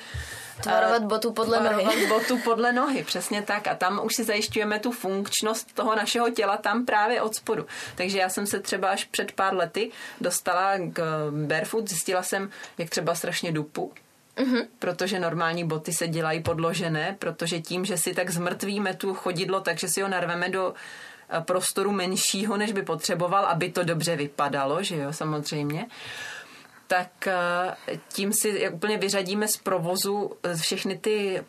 [0.62, 2.08] Tvarovat botu podle tvarovat nohy.
[2.10, 3.68] botu podle nohy, přesně tak.
[3.68, 7.66] A tam už si zajišťujeme tu funkčnost toho našeho těla tam právě od spodu.
[7.96, 12.90] Takže já jsem se třeba až před pár lety dostala k barefoot, zjistila jsem, jak
[12.90, 13.94] třeba strašně dupu,
[14.38, 14.68] Mm-hmm.
[14.80, 19.88] Protože normální boty se dělají podložené, protože tím, že si tak zmrtvíme tu chodidlo, takže
[19.88, 24.96] si ho narveme do eh, prostoru menšího, než by potřeboval, aby to dobře vypadalo, že
[24.96, 25.86] jo, samozřejmě
[26.88, 31.44] tak eh, tím si úplně vyřadíme z provozu eh, všechny ty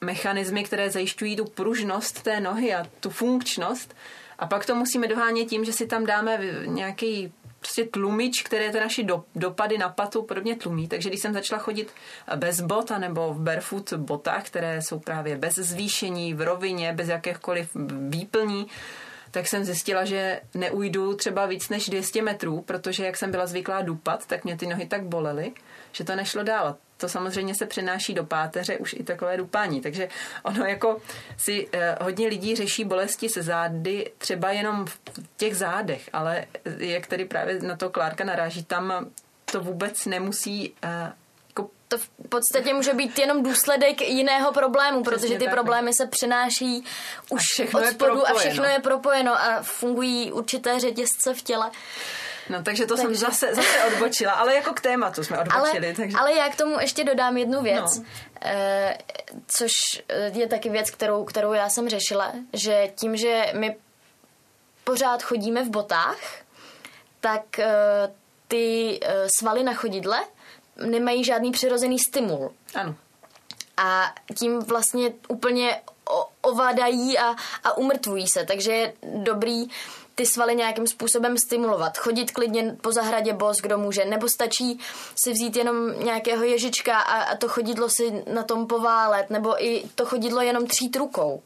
[0.00, 3.94] mechanismy, které zajišťují tu pružnost té nohy a tu funkčnost.
[4.38, 8.80] A pak to musíme dohánět tím, že si tam dáme nějaký prostě tlumič, které ty
[8.80, 10.88] naše do, dopady na patu podobně tlumí.
[10.88, 11.92] Takže když jsem začala chodit
[12.36, 17.70] bez bot nebo v barefoot botách, které jsou právě bez zvýšení, v rovině, bez jakéhokoliv
[18.08, 18.66] výplní,
[19.30, 23.82] tak jsem zjistila, že neujdu třeba víc než 200 metrů, protože jak jsem byla zvyklá
[23.82, 25.52] dupat, tak mě ty nohy tak bolely,
[25.92, 26.76] že to nešlo dál.
[27.00, 29.80] To samozřejmě se přenáší do páteře už i takové dupání.
[29.80, 30.08] Takže
[30.42, 31.00] ono jako
[31.36, 35.00] si eh, hodně lidí řeší bolesti se zády třeba jenom v
[35.36, 36.44] těch zádech, ale
[36.78, 39.10] jak tady právě na to Klárka naráží, tam
[39.44, 41.12] to vůbec nemusí eh,
[41.88, 45.54] to v podstatě může být jenom důsledek jiného problému, Přesně protože ty tak.
[45.54, 46.84] problémy se přenáší
[47.28, 47.42] už
[47.74, 51.70] od spodu a všechno je propojeno a fungují určité řetězce v těle.
[52.48, 53.02] No, takže to takže...
[53.02, 55.86] jsem zase, zase odbočila, ale jako k tématu jsme odbočili.
[55.86, 56.16] Ale, takže...
[56.18, 58.04] ale já k tomu ještě dodám jednu věc, no.
[58.42, 58.98] eh,
[59.46, 59.70] což
[60.32, 63.76] je taky věc, kterou, kterou já jsem řešila, že tím, že my
[64.84, 66.18] pořád chodíme v botách,
[67.20, 67.68] tak eh,
[68.48, 70.24] ty eh, svaly na chodidle
[70.86, 72.52] nemají žádný přirozený stimul.
[72.74, 72.94] Ano.
[73.76, 75.80] A tím vlastně úplně
[76.40, 78.44] ovládají a, a umrtvují se.
[78.44, 79.68] Takže je dobrý
[80.18, 81.98] ty svaly nějakým způsobem stimulovat.
[81.98, 84.80] Chodit klidně po zahradě bos, kdo může, nebo stačí
[85.24, 89.84] si vzít jenom nějakého ježička a, a to chodidlo si na tom poválet, nebo i
[89.94, 91.42] to chodidlo jenom třít rukou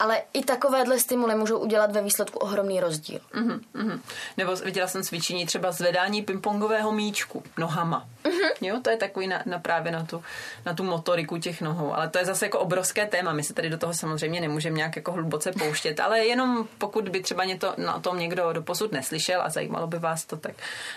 [0.00, 3.20] ale i takovéhle stimuly můžou udělat ve výsledku ohromný rozdíl.
[3.34, 4.00] Uh-huh, uh-huh.
[4.36, 8.06] Nebo viděla jsem cvičení třeba zvedání pingpongového míčku nohama.
[8.24, 8.50] Uh-huh.
[8.60, 10.24] Jo, to je takový na, na právě na tu,
[10.66, 11.94] na tu motoriku těch nohou.
[11.94, 13.32] Ale to je zase jako obrovské téma.
[13.32, 17.22] My se tady do toho samozřejmě nemůžeme nějak jako hluboce pouštět, ale jenom pokud by
[17.22, 20.54] třeba něco na tom někdo do posud neslyšel a zajímalo by vás to, tak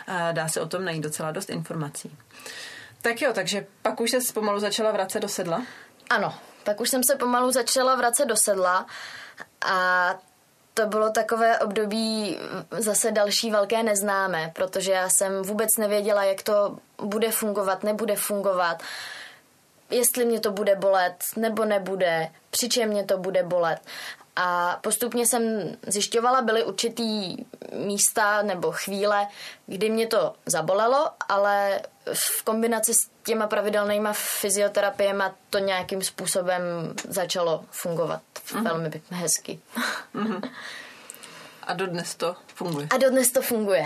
[0.08, 2.18] uh, dá se o tom najít docela dost informací.
[3.02, 5.62] Tak jo, takže pak už se pomalu začala vracet do sedla?
[6.10, 6.34] Ano,
[6.64, 8.86] pak už jsem se pomalu začala vracet do sedla
[9.66, 10.16] a
[10.74, 12.38] to bylo takové období
[12.72, 18.84] zase další velké neznámé, protože já jsem vůbec nevěděla, jak to bude fungovat, nebude fungovat,
[19.90, 23.80] jestli mě to bude bolet nebo nebude, při čem mě to bude bolet.
[24.36, 27.38] A postupně jsem zjišťovala, byly určitý
[27.72, 29.28] místa nebo chvíle,
[29.66, 31.82] kdy mě to zabolelo, ale
[32.14, 36.62] v kombinaci s těma pravidelnýma fyzioterapiemi to nějakým způsobem
[37.10, 38.22] začalo fungovat
[38.56, 38.64] mm.
[38.64, 39.60] velmi hezky.
[40.14, 40.42] Mm.
[41.64, 42.88] A dodnes to funguje.
[42.90, 43.86] A dodnes to funguje.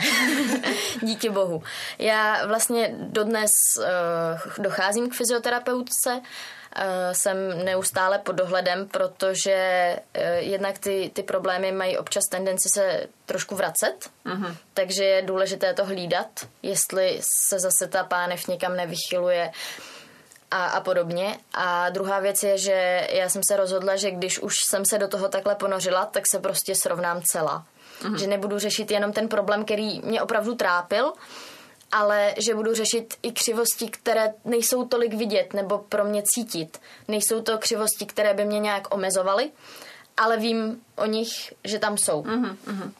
[1.01, 1.63] Díky bohu.
[1.99, 6.21] Já vlastně dodnes uh, docházím k fyzioterapeutce,
[7.11, 9.53] jsem neustále pod dohledem, protože
[10.13, 14.55] eh, jednak ty, ty problémy mají občas tendenci se trošku vracet, uh-huh.
[14.73, 16.27] takže je důležité to hlídat,
[16.63, 19.51] jestli se zase ta pánev někam nevychyluje
[20.51, 21.37] a, a podobně.
[21.53, 25.07] A druhá věc je, že já jsem se rozhodla, že když už jsem se do
[25.07, 27.65] toho takhle ponořila, tak se prostě srovnám celá.
[28.01, 28.15] Uh-huh.
[28.15, 31.13] Že nebudu řešit jenom ten problém, který mě opravdu trápil,
[31.91, 36.81] ale že budu řešit i křivosti, které nejsou tolik vidět nebo pro mě cítit.
[37.07, 39.51] Nejsou to křivosti, které by mě nějak omezovaly,
[40.17, 42.23] ale vím o nich, že tam jsou.
[42.23, 42.91] Mm-hmm.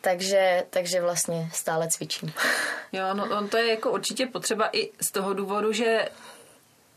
[0.00, 2.32] Takže, takže vlastně stále cvičím.
[2.92, 6.08] Jo, no on to je jako určitě potřeba i z toho důvodu, že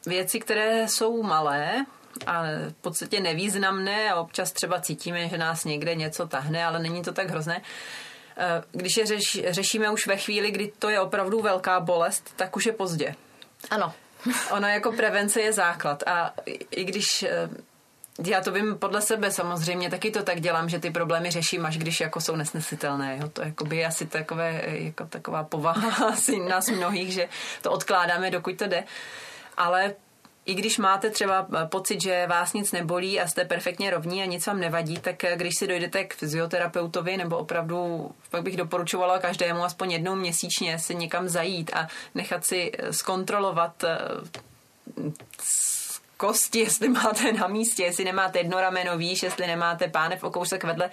[0.06, 1.86] věci, které jsou malé,
[2.26, 7.02] a v podstatě nevýznamné a občas třeba cítíme, že nás někde něco tahne, ale není
[7.02, 7.62] to tak hrozné,
[8.72, 12.66] když je řeš, řešíme už ve chvíli, kdy to je opravdu velká bolest, tak už
[12.66, 13.16] je pozdě.
[13.70, 13.94] Ano.
[14.52, 16.34] Ona jako prevence je základ a
[16.72, 17.50] i když eh,
[18.26, 21.78] já to vím podle sebe samozřejmě, taky to tak dělám, že ty problémy řeším, až
[21.78, 23.18] když jako jsou nesnesitelné.
[23.22, 23.30] Jo?
[23.30, 27.30] To jako by asi takové, jako taková povaha asi nás mnohých, že
[27.62, 28.84] to odkládáme, dokud to jde.
[29.58, 29.94] Ale
[30.46, 34.26] i když máte třeba eh, pocit, že vás nic nebolí a jste perfektně rovní a
[34.26, 39.20] nic vám nevadí, tak eh, když si dojdete k fyzioterapeutovi, nebo opravdu pak bych doporučovala
[39.20, 43.84] každému aspoň jednou měsíčně si někam zajít a nechat si eh, zkontrolovat
[46.18, 50.64] kosti, jestli máte na místě, jestli nemáte jedno rameno výš, jestli nemáte pánev o kousek
[50.64, 50.90] vedle,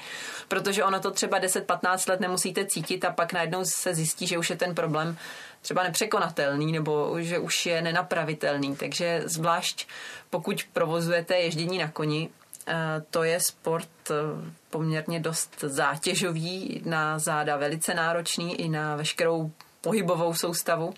[0.49, 4.51] protože ono to třeba 10-15 let nemusíte cítit a pak najednou se zjistí, že už
[4.51, 5.17] je ten problém
[5.63, 8.77] třeba nepřekonatelný nebo že už je nenapravitelný.
[8.77, 9.89] Takže zvlášť
[10.31, 12.29] pokud provozujete ježdění na koni,
[12.67, 12.75] eh,
[13.11, 14.15] to je sport eh,
[14.71, 20.95] poměrně dost zátěžový, na záda velice náročný i na veškerou pohybovou soustavu,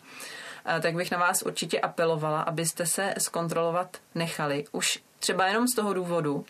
[0.67, 4.65] eh, tak bych na vás určitě apelovala, abyste se zkontrolovat nechali.
[4.73, 6.45] Už třeba jenom z toho důvodu,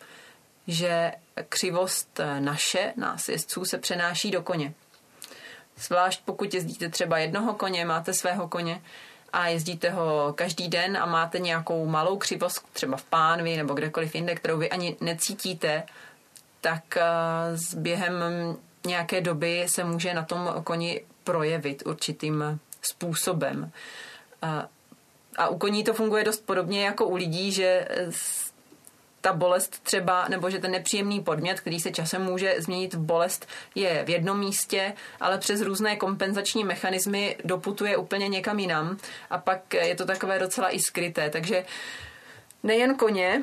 [0.67, 1.13] že
[1.49, 4.75] křivost naše, nás jezdců, se přenáší do koně.
[5.81, 8.83] Zvlášť pokud jezdíte třeba jednoho koně, máte svého koně
[9.33, 14.15] a jezdíte ho každý den a máte nějakou malou křivost, třeba v pánvi nebo kdekoliv
[14.15, 15.83] jinde, kterou vy ani necítíte,
[16.61, 17.03] tak eh,
[17.57, 18.15] s během
[18.87, 23.73] nějaké doby se může na tom koni projevit určitým způsobem.
[24.43, 24.67] A,
[25.37, 27.89] a u koní to funguje dost podobně jako u lidí, že
[29.21, 33.47] ta bolest třeba, nebo že ten nepříjemný podmět, který se časem může změnit v bolest,
[33.75, 38.97] je v jednom místě, ale přes různé kompenzační mechanismy doputuje úplně někam jinam.
[39.31, 41.65] A pak je to takové docela i skryté, takže
[42.63, 43.43] nejen koně,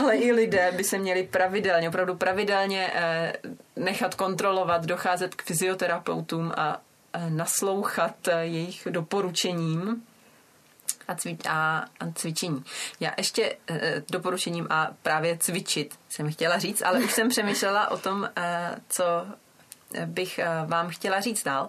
[0.00, 3.32] ale i lidé by se měli pravidelně, opravdu pravidelně eh,
[3.76, 6.80] nechat kontrolovat, docházet k fyzioterapeutům a
[7.12, 10.02] eh, naslouchat eh, jejich doporučením
[11.08, 12.64] a, cvi- a, a cvičení.
[13.00, 17.98] Já ještě e, doporučením a právě cvičit jsem chtěla říct, ale už jsem přemýšlela o
[17.98, 19.04] tom, e, co
[20.06, 21.68] bych e, vám chtěla říct dál.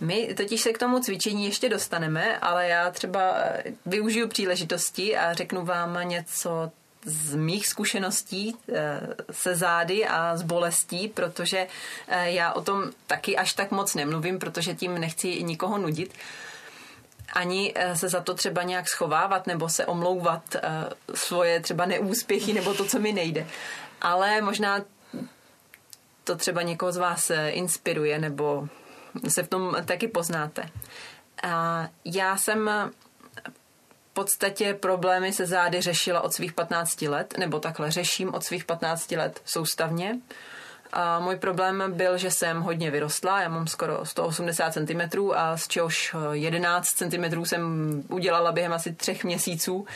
[0.00, 3.34] My totiž se k tomu cvičení ještě dostaneme, ale já třeba
[3.86, 6.72] využiju příležitosti a řeknu vám něco
[7.04, 8.56] z mých zkušeností
[9.30, 11.66] se zády a z bolestí, protože
[12.22, 16.14] já o tom taky až tak moc nemluvím, protože tím nechci nikoho nudit
[17.32, 20.60] ani eh, se za to třeba nějak schovávat nebo se omlouvat eh,
[21.14, 23.46] svoje třeba neúspěchy nebo to, co mi nejde.
[24.00, 24.80] Ale možná
[26.24, 28.68] to třeba někoho z vás inspiruje nebo
[29.28, 30.70] se v tom taky poznáte.
[31.42, 32.70] A já jsem
[34.10, 38.64] v podstatě problémy se zády řešila od svých 15 let, nebo takhle řeším od svých
[38.64, 40.20] 15 let soustavně.
[40.92, 45.68] A můj problém byl, že jsem hodně vyrostla, já mám skoro 180 cm a z
[45.68, 47.62] čehož 11 cm jsem
[48.08, 49.86] udělala během asi třech měsíců,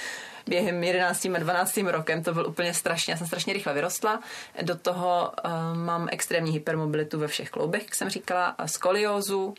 [0.46, 1.26] během 11.
[1.26, 1.76] a 12.
[1.76, 4.20] rokem, to byl úplně strašně, já jsem strašně rychle vyrostla,
[4.62, 9.54] do toho uh, mám extrémní hypermobilitu ve všech kloubech, jak jsem říkala, a skoliózu, uh,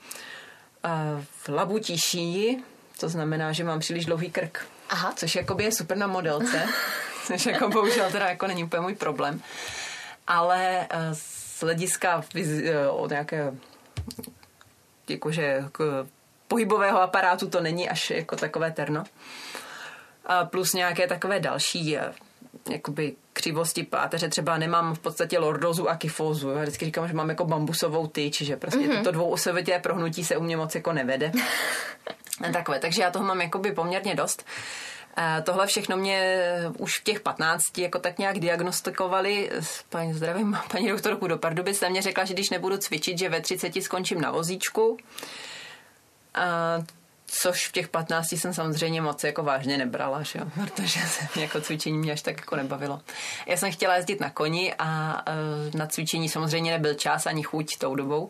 [1.43, 2.63] v labutí šíji,
[2.99, 5.13] to znamená, že mám příliš dlouhý krk, Aha.
[5.15, 6.65] což jakoby je super na modelce,
[7.27, 9.41] což jako bohužel teda jako není úplně můj problém
[10.27, 13.53] ale eh, z hlediska eh, od nějaké
[15.09, 15.63] jakože
[16.47, 19.03] pohybového aparátu to není až jako takové terno.
[20.25, 22.13] A plus nějaké takové další eh,
[22.71, 26.49] jakoby křivosti páteře, třeba nemám v podstatě lordozu a kyfózu.
[26.49, 28.97] Já vždycky říkám, že mám jako bambusovou tyč, že prostě mm-hmm.
[28.97, 31.31] toto dvouosovitě prohnutí se u mě moc jako nevede.
[32.53, 34.45] Takové, takže já toho mám jakoby poměrně dost.
[35.43, 36.43] Tohle všechno mě
[36.77, 39.51] už v těch 15 jako tak nějak diagnostikovali.
[39.89, 43.83] Paní zdravím, paní doktorku do Pardubic, mě řekla, že když nebudu cvičit, že ve 30
[43.83, 44.97] skončím na vozíčku.
[46.35, 46.83] A
[47.27, 50.45] což v těch 15 jsem samozřejmě moc jako vážně nebrala, že jo?
[50.53, 53.01] protože se jako cvičení mě až tak jako nebavilo.
[53.45, 55.23] Já jsem chtěla jezdit na koni a
[55.73, 58.29] na cvičení samozřejmě nebyl čas ani chuť tou dobou,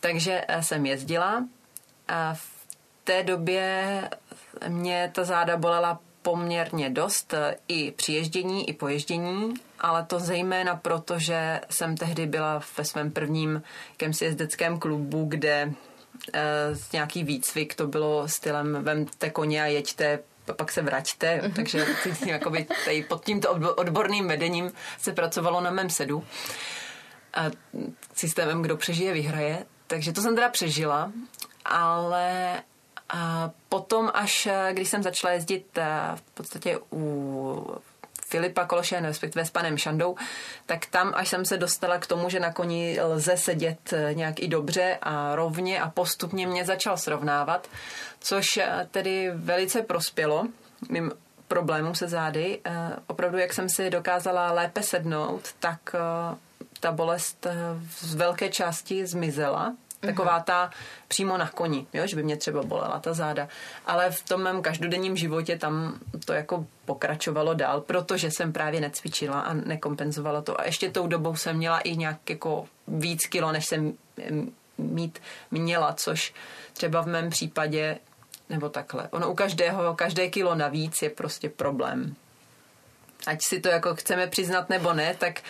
[0.00, 1.44] takže jsem jezdila
[2.08, 2.54] a v
[3.04, 4.08] té době
[4.68, 10.18] mě ta záda bolela poměrně dost e, i při ježdění, i po ježdění, ale to
[10.18, 15.72] zejména proto, že jsem tehdy byla ve svém prvním jakýmsi jezdeckém klubu, kde
[16.34, 16.42] e,
[16.92, 20.18] nějaký výcvik, to bylo stylem vemte koně a jeďte
[20.52, 21.52] pak se vraťte, mm-hmm.
[21.52, 21.86] takže
[22.26, 26.24] jakoby tady pod tímto odborným vedením se pracovalo na mém sedu.
[27.34, 27.44] A
[28.14, 29.66] systémem, kdo přežije, vyhraje.
[29.86, 31.12] Takže to jsem teda přežila,
[31.64, 32.62] ale
[33.08, 37.76] a potom až, eh, když jsem začala jezdit eh, v podstatě u
[38.26, 40.16] Filipa Kološe, respektive s panem Šandou,
[40.66, 44.40] tak tam, až jsem se dostala k tomu, že na koni lze sedět eh, nějak
[44.40, 47.68] i dobře a rovně a postupně mě začal srovnávat,
[48.20, 48.58] což
[48.90, 50.46] tedy velice prospělo
[50.88, 51.12] mým
[51.48, 52.60] problémům se zády.
[53.06, 55.78] Opravdu, jak jsem si dokázala lépe sednout, tak
[56.80, 57.46] ta bolest
[58.00, 59.74] z velké části zmizela
[60.06, 60.70] Taková ta
[61.08, 63.48] přímo na koni, jo, že by mě třeba bolela ta záda.
[63.86, 69.40] Ale v tom mém každodenním životě tam to jako pokračovalo dál, protože jsem právě necvičila
[69.40, 70.60] a nekompenzovala to.
[70.60, 73.92] A ještě tou dobou jsem měla i nějak jako víc kilo, než jsem
[74.78, 75.18] mít
[75.50, 76.34] měla, což
[76.72, 77.98] třeba v mém případě,
[78.48, 82.14] nebo takhle, ono u každého, každé kilo navíc je prostě problém.
[83.26, 85.40] Ať si to jako chceme přiznat nebo ne, tak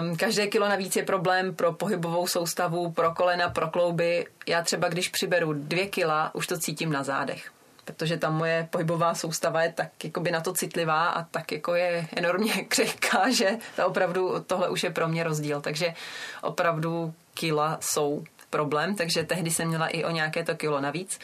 [0.00, 4.26] Um, každé kilo navíc je problém pro pohybovou soustavu, pro kolena, pro klouby.
[4.46, 7.50] Já třeba, když přiberu dvě kila, už to cítím na zádech
[7.88, 12.08] protože ta moje pohybová soustava je tak jakoby na to citlivá a tak jako je
[12.16, 15.60] enormně křehká, že to opravdu tohle už je pro mě rozdíl.
[15.60, 15.94] Takže
[16.42, 21.18] opravdu kila jsou problém, takže tehdy jsem měla i o nějaké to kilo navíc.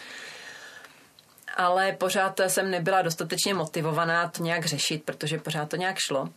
[1.57, 6.29] Ale pořád jsem nebyla dostatečně motivovaná to nějak řešit, protože pořád to nějak šlo.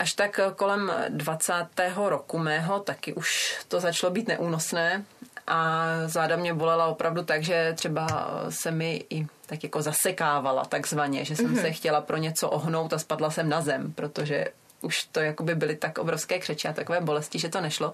[0.00, 1.52] Až tak kolem 20.
[1.96, 5.04] roku mého taky už to začalo být neúnosné
[5.46, 11.24] a záda mě bolela opravdu tak, že třeba se mi i tak jako zasekávala takzvaně,
[11.24, 11.60] že jsem mm-hmm.
[11.60, 14.46] se chtěla pro něco ohnout a spadla jsem na zem, protože
[14.80, 17.92] už to jakoby byly tak obrovské křeče a takové bolesti, že to nešlo.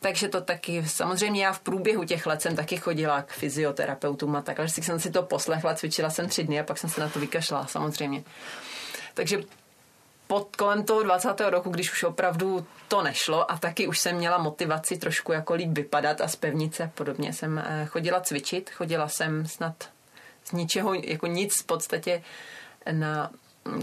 [0.00, 4.42] Takže to taky, samozřejmě já v průběhu těch let jsem taky chodila k fyzioterapeutům a
[4.42, 7.08] takhle, že jsem si to poslechla, cvičila jsem tři dny a pak jsem se na
[7.08, 8.22] to vykašla samozřejmě.
[9.14, 9.38] Takže
[10.28, 11.40] pod kolem toho 20.
[11.40, 15.68] roku, když už opravdu to nešlo a taky už jsem měla motivaci trošku jako líp
[15.68, 19.74] vypadat a zpevnit se podobně, jsem eh, chodila cvičit, chodila jsem snad
[20.44, 22.22] z ničeho, jako nic v podstatě
[22.92, 23.30] na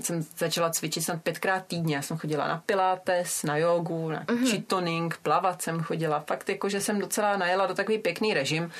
[0.01, 1.95] jsem začala cvičit snad pětkrát týdně.
[1.95, 4.51] Já jsem chodila na pilates, na jogu, na uh-huh.
[4.51, 6.19] chitoning, plavat jsem chodila.
[6.19, 8.71] Fakt jako, že jsem docela najela do takový pěkný režim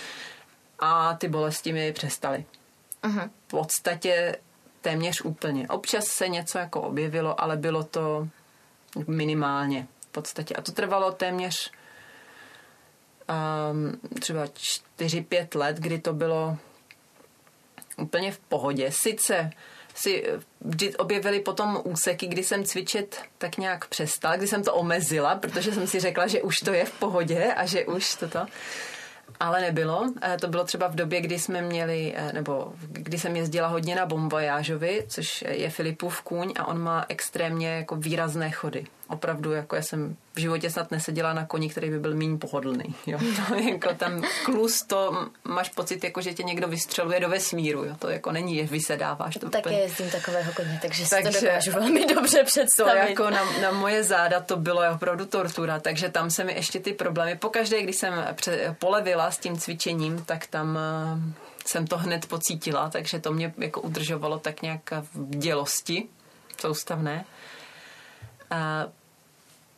[0.80, 2.46] a ty bolesti mi přestaly.
[3.04, 3.30] Uh-huh.
[3.48, 4.36] V podstatě
[4.86, 5.68] téměř úplně.
[5.68, 8.28] Občas se něco jako objevilo, ale bylo to
[9.08, 10.56] minimálně v podstatě.
[10.56, 11.72] A to trvalo téměř
[13.72, 16.58] um, třeba 4-5 let, kdy to bylo
[17.98, 18.92] úplně v pohodě.
[18.92, 19.50] Sice
[19.96, 20.24] si
[20.62, 25.72] vždy objevily potom úseky, kdy jsem cvičit tak nějak přestala, kdy jsem to omezila, protože
[25.72, 28.46] jsem si řekla, že už to je v pohodě a že už toto
[29.40, 30.14] ale nebylo.
[30.22, 33.96] Eh, to bylo třeba v době, kdy jsme měli, eh, nebo kdy jsem jezdila hodně
[33.96, 38.86] na Bombojážovi, což je Filipův kůň a on má extrémně jako výrazné chody.
[39.08, 42.96] Opravdu, jako já jsem v životě snad neseděla na koni, který by byl méně pohodlný.
[43.08, 43.20] Jo.
[43.48, 47.84] To, jako tam klus, to máš pocit, jako, že tě někdo vystřeluje do vesmíru.
[47.84, 47.96] Jo.
[48.00, 49.34] To jako není, že vysedáváš.
[49.34, 49.78] To Také úplně...
[49.78, 52.92] jezdím takového koně, takže, takže si to dokážu velmi dobře představit.
[52.92, 56.80] To jako na, na, moje záda to bylo opravdu tortura, takže tam se mi ještě
[56.80, 58.14] ty problémy, pokaždé, když jsem
[58.80, 63.82] polevila s tím cvičením, tak tam eh, jsem to hned pocítila, takže to mě jako
[63.82, 66.08] udržovalo tak nějak v dělosti
[66.62, 67.26] soustavné.
[68.52, 68.88] A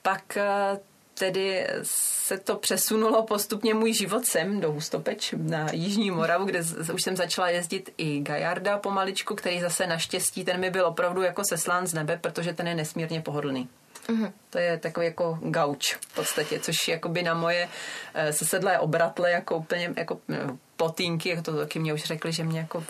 [0.02, 0.80] pak eh,
[1.14, 6.62] tedy se to přesunulo postupně můj život sem do Hustopeč na Jižní Moravu, kde
[6.94, 11.44] už jsem začala jezdit i Gajarda pomaličku, který zase naštěstí, ten mi byl opravdu jako
[11.50, 13.70] seslán z nebe, protože ten je nesmírně pohodlný.
[14.08, 14.32] Mm-hmm.
[14.50, 17.70] To je takový jako gauč v podstatě, což jakoby na moje
[18.14, 22.44] eh, sesedlé obratle jako úplně jako no, plotínky, jako to taky mě už řekli, že
[22.44, 22.84] mě jako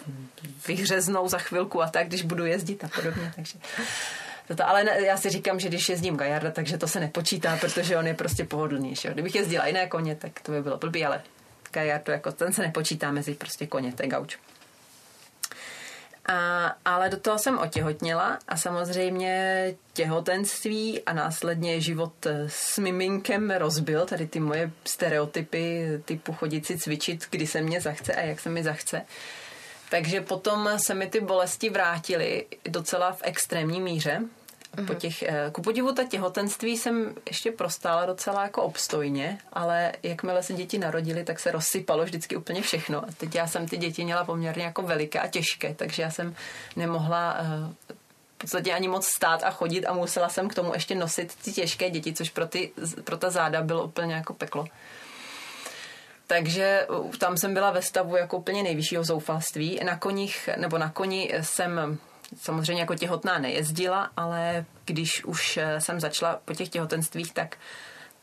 [0.67, 3.59] vyhřeznou za chvilku a tak, když budu jezdit a podobně, takže
[4.55, 7.97] to, ale ne, já si říkám, že když jezdím Gajarda, takže to se nepočítá, protože
[7.97, 9.07] on je prostě pohodlnější.
[9.07, 11.21] Kdybych jezdila jiné koně, tak to by bylo blbý, ale
[11.71, 14.37] Gajard, jako ten se nepočítá mezi prostě koně, je gauč.
[16.29, 22.13] A, ale do toho jsem otěhotněla a samozřejmě těhotenství a následně život
[22.47, 28.13] s miminkem rozbil tady ty moje stereotypy typu chodit si cvičit, kdy se mě zachce
[28.13, 29.01] a jak se mi zachce.
[29.89, 34.21] Takže potom se mi ty bolesti vrátily docela v extrémní míře.
[34.85, 40.43] Po těch, eh, ku podivu ta těhotenství jsem ještě prostála docela jako obstojně, ale jakmile
[40.43, 43.03] se děti narodily, tak se rozsypalo vždycky úplně všechno.
[43.03, 46.35] A teď já jsem ty děti měla poměrně jako veliké a těžké, takže já jsem
[46.75, 47.93] nemohla eh,
[48.35, 51.51] v podstatě ani moc stát a chodit a musela jsem k tomu ještě nosit ty
[51.51, 52.71] těžké děti, což pro, ty,
[53.03, 54.65] pro ta záda bylo úplně jako peklo.
[56.27, 59.79] Takže tam jsem byla ve stavu jako úplně nejvyššího zoufalství.
[59.85, 61.97] Na koních, nebo na koni jsem
[62.35, 67.57] samozřejmě jako těhotná nejezdila, ale když už jsem začala po těch těhotenstvích, tak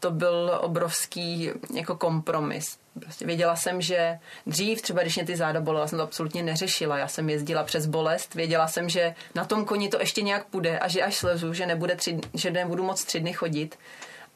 [0.00, 2.78] to byl obrovský jako kompromis.
[3.00, 6.98] Prostě věděla jsem, že dřív, třeba když mě ty záda bolely, jsem to absolutně neřešila.
[6.98, 10.78] Já jsem jezdila přes bolest, věděla jsem, že na tom koni to ještě nějak půjde
[10.78, 13.78] a že až slezu, že, nebude tři, že nebudu moc tři dny chodit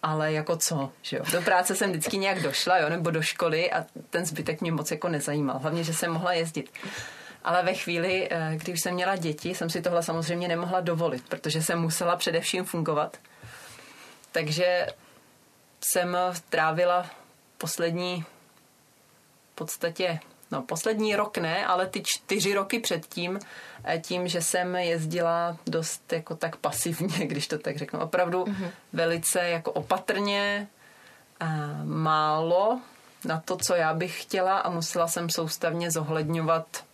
[0.03, 1.25] ale jako co, že jo.
[1.33, 4.91] Do práce jsem vždycky nějak došla, jo, nebo do školy a ten zbytek mě moc
[4.91, 5.59] jako nezajímal.
[5.59, 6.71] Hlavně, že jsem mohla jezdit.
[7.49, 11.63] Ale ve chvíli, eh, když jsem měla děti, jsem si tohle samozřejmě nemohla dovolit, protože
[11.63, 13.17] jsem musela především fungovat.
[14.33, 14.87] Takže
[15.81, 16.17] jsem
[16.49, 17.07] trávila
[17.59, 18.25] poslední
[19.53, 20.21] v podstatě
[20.51, 23.39] No, poslední rok ne, ale ty čtyři roky předtím,
[23.85, 28.01] eh, tím, že jsem jezdila dost jako tak pasivně, když to tak řeknu.
[28.01, 28.71] Opravdu mm-hmm.
[28.93, 30.69] velice jako opatrně,
[31.41, 31.47] a
[31.85, 32.81] málo
[33.25, 36.88] na to, co já bych chtěla a musela jsem soustavně zohledňovat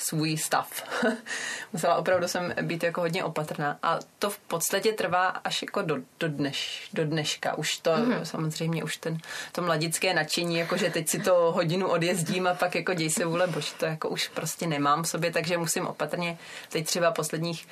[0.00, 0.84] svůj stav.
[1.72, 3.78] Musela opravdu jsem být jako hodně opatrná.
[3.82, 7.58] A to v podstatě trvá až jako do, do, dneš, do dneška.
[7.58, 8.22] Už to mm-hmm.
[8.22, 9.18] samozřejmě, už ten,
[9.52, 13.24] to mladické nadšení, jako že teď si to hodinu odjezdím a pak jako děj se
[13.24, 16.38] vůle boží, to jako už prostě nemám v sobě, takže musím opatrně
[16.68, 17.66] teď třeba posledních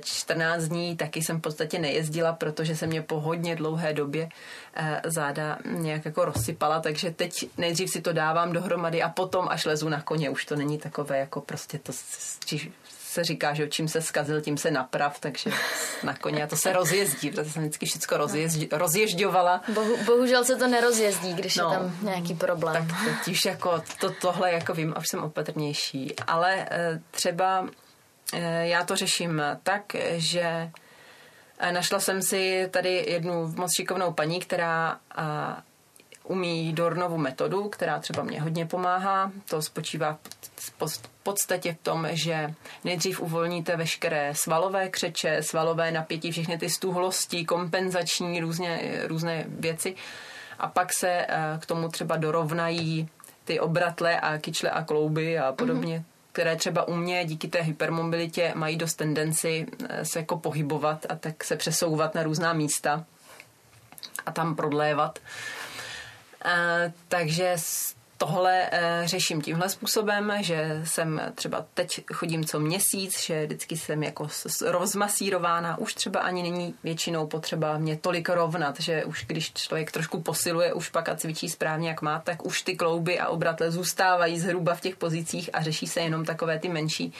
[0.00, 4.28] 14 dní taky jsem v podstatě nejezdila, protože se mě po hodně dlouhé době
[4.74, 9.64] eh, záda nějak jako rozsypala, takže teď nejdřív si to dávám dohromady a potom až
[9.64, 10.30] lezu na koně.
[10.30, 11.92] Už to není takové jako prostě to
[13.16, 15.50] se říká, že čím se skazil, tím se naprav, takže
[16.02, 19.62] na koně a to se rozjezdí, protože jsem vždycky všechno rozježdí, rozježďovala.
[19.74, 22.88] Bohu, bohužel se to nerozjezdí, když no, je tam nějaký problém.
[22.88, 27.68] Tak teď už jako to, tohle jako vím, už jsem opatrnější, ale eh, třeba
[28.60, 29.82] já to řeším tak,
[30.16, 30.70] že
[31.58, 35.00] eh, našla jsem si tady jednu moc šikovnou paní, která
[36.26, 39.32] umí Dornovu metodu, která třeba mě hodně pomáhá.
[39.50, 40.18] To spočívá
[40.56, 42.54] v podstatě v tom, že
[42.84, 49.94] nejdřív uvolníte veškeré svalové křeče, svalové napětí, všechny ty stuhlosti, kompenzační různě, různé věci
[50.58, 53.08] a pak se eh, k tomu třeba dorovnají
[53.44, 55.98] ty obratle a kyčle a klouby a podobně.
[55.98, 61.06] Mm-hmm které třeba u mě díky té hypermobilitě mají dost tendenci eh, se jako pohybovat
[61.08, 63.04] a tak se přesouvat na různá místa
[64.26, 65.18] a tam prodlévat.
[66.44, 67.56] Uh, takže
[68.16, 74.02] tohle e, řeším tímhle způsobem, že jsem třeba teď chodím co měsíc, že vždycky jsem
[74.02, 74.28] jako
[74.64, 80.20] rozmasírována, už třeba ani není většinou potřeba mě tolik rovnat, že už když člověk trošku
[80.20, 84.40] posiluje, už pak a cvičí správně, jak má, tak už ty klouby a obratle zůstávají
[84.40, 87.12] zhruba v těch pozicích a řeší se jenom takové ty menší,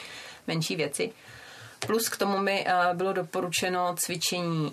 [0.47, 1.11] menší věci.
[1.79, 4.71] Plus k tomu mi bylo doporučeno cvičení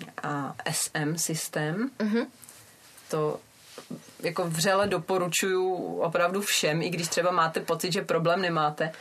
[0.71, 1.89] SM systém.
[1.99, 2.25] Mm-hmm.
[3.09, 3.39] To
[4.19, 8.91] jako vřele doporučuju opravdu všem, i když třeba máte pocit, že problém nemáte,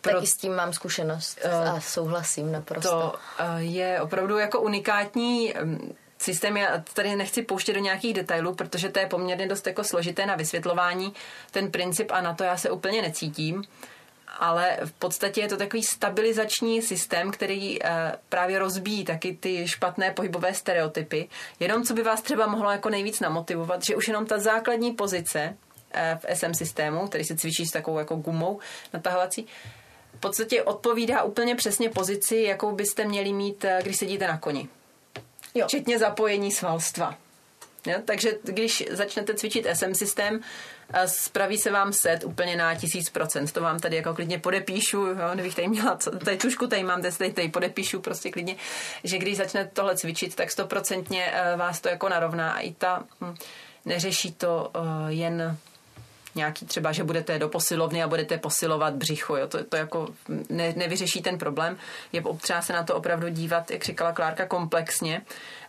[0.00, 0.14] Pro...
[0.14, 2.90] Taky s tím mám zkušenost uh, a souhlasím naprosto.
[2.90, 5.54] To uh, je opravdu jako unikátní
[6.18, 10.26] systém, já tady nechci pouštět do nějakých detailů, protože to je poměrně dost jako složité
[10.26, 11.14] na vysvětlování,
[11.50, 13.64] ten princip a na to já se úplně necítím,
[14.38, 17.88] ale v podstatě je to takový stabilizační systém, který uh,
[18.28, 21.28] právě rozbíjí taky ty špatné pohybové stereotypy.
[21.60, 25.56] Jenom co by vás třeba mohlo jako nejvíc namotivovat, že už jenom ta základní pozice
[25.56, 28.60] uh, v SM systému, který se cvičí s takovou jako gumou
[28.92, 29.46] natahovací,
[30.14, 34.68] v podstatě odpovídá úplně přesně pozici, jakou byste měli mít, uh, když sedíte na koni.
[35.54, 35.66] Jo.
[35.66, 37.14] Včetně zapojení svalstva.
[37.86, 37.98] Jo?
[38.04, 40.40] Takže když začnete cvičit SM systém,
[41.06, 43.52] spraví se vám set úplně na tisíc procent.
[43.52, 45.30] To vám tady jako klidně podepíšu, jo?
[45.34, 48.56] kdybych tady měla, co, tady tušku tady mám, tady, tady podepíšu prostě klidně,
[49.04, 53.04] že když začnete tohle cvičit, tak stoprocentně e, vás to jako narovná a i ta,
[53.20, 53.34] hm,
[53.84, 55.58] neřeší to e, jen
[56.34, 60.08] nějaký třeba, že budete do posilovny a budete posilovat břicho, jo, to, to jako
[60.48, 61.76] ne, nevyřeší ten problém.
[62.12, 65.22] Je potřeba se na to opravdu dívat, jak říkala Klárka, komplexně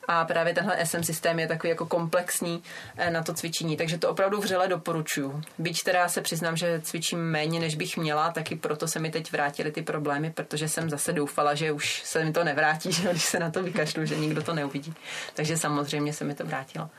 [0.07, 2.63] a právě tenhle SM systém je takový jako komplexní
[2.97, 5.41] eh, na to cvičení, takže to opravdu vřele doporučuju.
[5.57, 9.31] Byť teda se přiznám, že cvičím méně, než bych měla, taky proto se mi teď
[9.31, 13.23] vrátily ty problémy, protože jsem zase doufala, že už se mi to nevrátí, že když
[13.23, 14.93] se na to vykašlu, že nikdo to neuvidí.
[15.33, 16.89] Takže samozřejmě se mi to vrátilo.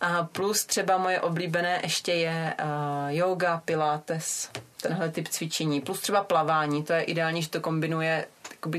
[0.00, 2.66] A plus třeba moje oblíbené ještě je uh,
[3.08, 4.50] yoga, pilates,
[4.82, 5.80] tenhle typ cvičení.
[5.80, 8.26] Plus třeba plavání, to je ideální, že to kombinuje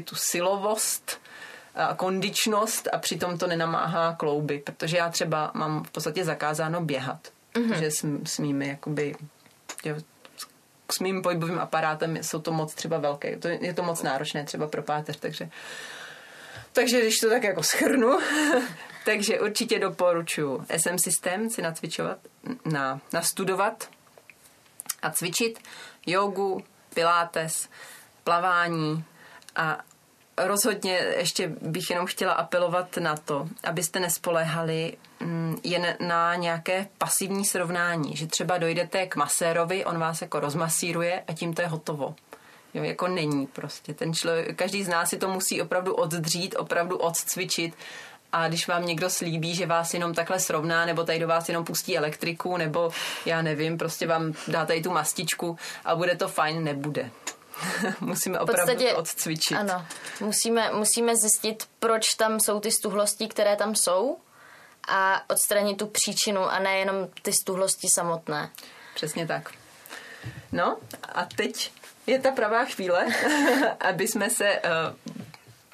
[0.06, 1.22] tu silovost
[1.98, 7.80] kondičnost a přitom to nenamáhá klouby, protože já třeba mám v podstatě zakázáno běhat, mm-hmm.
[7.80, 9.16] že s, s mými jakoby
[9.86, 9.96] jo,
[10.92, 14.68] s mým pohybovým aparátem jsou to moc třeba velké, to, je to moc náročné třeba
[14.68, 15.50] pro páteř, takže
[16.74, 18.20] takže když to tak jako schrnu,
[19.06, 22.18] takže určitě doporučuji SM systém si nacvičovat,
[22.66, 23.90] na, nastudovat
[25.02, 25.60] a cvičit
[26.06, 26.64] jogu,
[26.94, 27.70] pilates,
[28.24, 29.04] plavání
[29.56, 29.78] a
[30.48, 37.46] rozhodně ještě bych jenom chtěla apelovat na to, abyste nespoléhali mm, jen na nějaké pasivní
[37.46, 42.16] srovnání, že třeba dojdete k masérovi, on vás jako rozmasíruje a tím to je hotovo.
[42.74, 43.94] Jo, jako není prostě.
[43.94, 47.74] Ten člověk, každý z nás si to musí opravdu oddřít, opravdu odcvičit
[48.32, 51.66] a když vám někdo slíbí, že vás jenom takhle srovná, nebo tady do vás jenom
[51.66, 52.92] pustí elektriku, nebo
[53.26, 57.12] já nevím, prostě vám dá tady tu mastičku a bude to fajn, nebude.
[58.00, 59.58] musíme opravdu podstatě, odcvičit.
[59.58, 59.86] Ano,
[60.20, 64.18] musíme, musíme zjistit, proč tam jsou ty stuhlosti, které tam jsou
[64.88, 68.50] a odstranit tu příčinu a nejenom ty stuhlosti samotné.
[68.96, 69.52] Přesně tak.
[70.52, 70.78] No
[71.14, 71.72] a teď
[72.08, 73.06] je ta pravá chvíle,
[73.80, 74.62] aby jsme se
[75.06, 75.14] uh,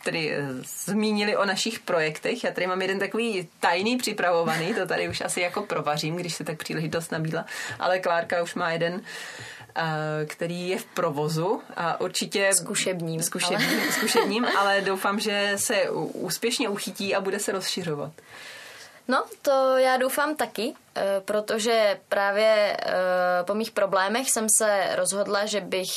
[0.05, 0.45] tedy eh,
[0.85, 2.43] zmínili o našich projektech.
[2.43, 6.43] Já tady mám jeden takový tajný připravovaný, to tady už asi jako provařím, když se
[6.43, 7.45] tak příležitost nabídla,
[7.79, 9.01] ale Klárka už má jeden
[10.25, 13.91] který je v provozu a určitě zkušebním, zkušebním, ale.
[13.91, 18.11] zkušebním, ale doufám, že se úspěšně uchytí a bude se rozšiřovat.
[19.07, 22.77] No, to já doufám taky, eh, protože právě
[23.43, 25.91] po mých problémech jsem se rozhodla, že bych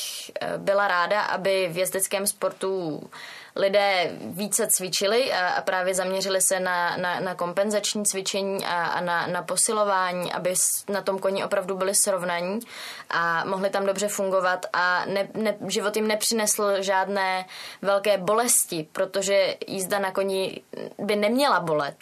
[0.56, 3.02] byla ráda, aby v jezdeckém sportu
[3.56, 9.00] lidé více cvičili a, a právě zaměřili se na, na, na kompenzační cvičení a, a
[9.00, 10.54] na, na posilování, aby
[10.88, 12.60] na tom koni opravdu byli srovnaní
[13.10, 17.46] a mohli tam dobře fungovat a ne, ne, život jim nepřinesl žádné
[17.82, 20.60] velké bolesti, protože jízda na koni
[20.98, 21.96] by neměla bolet.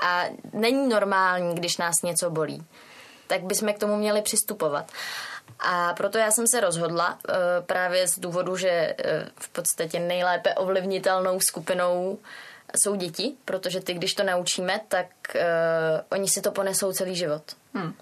[0.00, 2.66] A není normální, když nás něco bolí.
[3.26, 4.92] Tak bychom k tomu měli přistupovat.
[5.60, 7.32] A proto já jsem se rozhodla eh,
[7.66, 8.94] právě z důvodu, že eh,
[9.36, 12.18] v podstatě nejlépe ovlivnitelnou skupinou
[12.82, 15.40] jsou děti, protože ty, když to naučíme, tak uh,
[16.10, 17.42] oni si to ponesou celý život.
[17.74, 17.94] Hmm.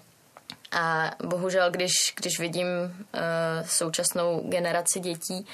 [0.71, 2.67] A bohužel, když, když vidím
[3.65, 5.47] současnou generaci dětí,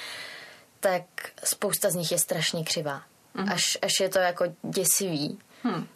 [0.79, 1.03] tak
[1.43, 3.01] spousta z nich je strašně křivá.
[3.35, 3.51] Hmm.
[3.51, 5.39] Až, až je to jako děsivý.
[5.63, 5.87] Hmm.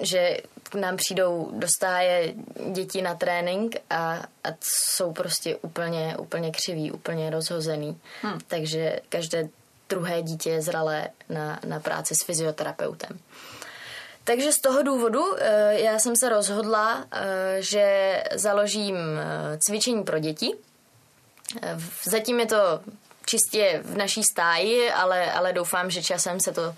[0.00, 0.36] Že
[0.74, 2.34] k nám přijdou do stáje
[2.72, 4.12] děti na trénink a,
[4.44, 8.00] a jsou prostě úplně, úplně křiví, úplně rozhozený.
[8.22, 8.38] Hmm.
[8.46, 9.48] Takže každé
[9.88, 13.18] druhé dítě je zralé na, na práci s fyzioterapeutem.
[14.24, 20.18] Takže z toho důvodu eh, já jsem se rozhodla, eh, že založím eh, cvičení pro
[20.18, 20.54] děti.
[22.04, 22.80] Zatím je to
[23.26, 26.74] čistě v naší stáji, ale, ale doufám, že časem se to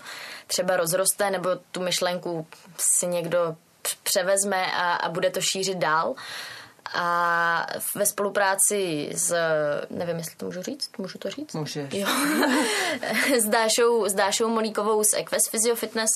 [0.47, 3.55] třeba rozroste, nebo tu myšlenku si někdo
[3.95, 6.15] převezme a, a bude to šířit dál.
[6.93, 9.35] A ve spolupráci s,
[9.89, 11.53] nevím, jestli to můžu říct, můžu to říct?
[11.53, 11.93] Můžeš.
[11.93, 12.07] Jo.
[13.39, 16.09] s, Dášou, s Dášou Molíkovou z Equest Physio Fitness,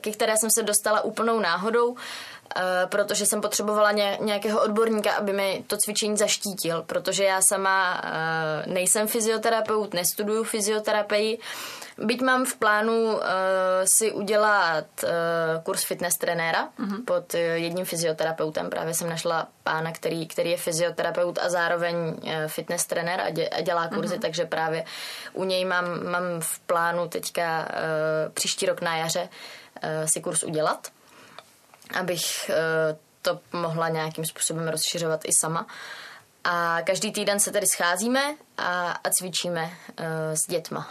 [0.00, 1.96] ke které jsem se dostala úplnou náhodou
[2.86, 8.02] protože jsem potřebovala nějakého odborníka, aby mi to cvičení zaštítil, protože já sama
[8.66, 11.38] nejsem fyzioterapeut, nestuduju fyzioterapii,
[12.00, 13.20] Byť mám v plánu uh,
[13.84, 15.10] si udělat uh,
[15.62, 17.04] kurz fitness trenéra uh-huh.
[17.04, 18.70] pod jedním fyzioterapeutem.
[18.70, 23.48] Právě jsem našla pána, který, který je fyzioterapeut a zároveň uh, fitness trenér a, dě,
[23.48, 24.20] a dělá kurzy, uh-huh.
[24.20, 24.84] takže právě
[25.32, 30.42] u něj mám, mám v plánu teďka uh, příští rok na jaře uh, si kurz
[30.42, 30.88] udělat,
[31.94, 35.66] abych uh, to mohla nějakým způsobem rozšiřovat i sama.
[36.44, 40.88] A každý týden se tedy scházíme a, a cvičíme uh, s dětma.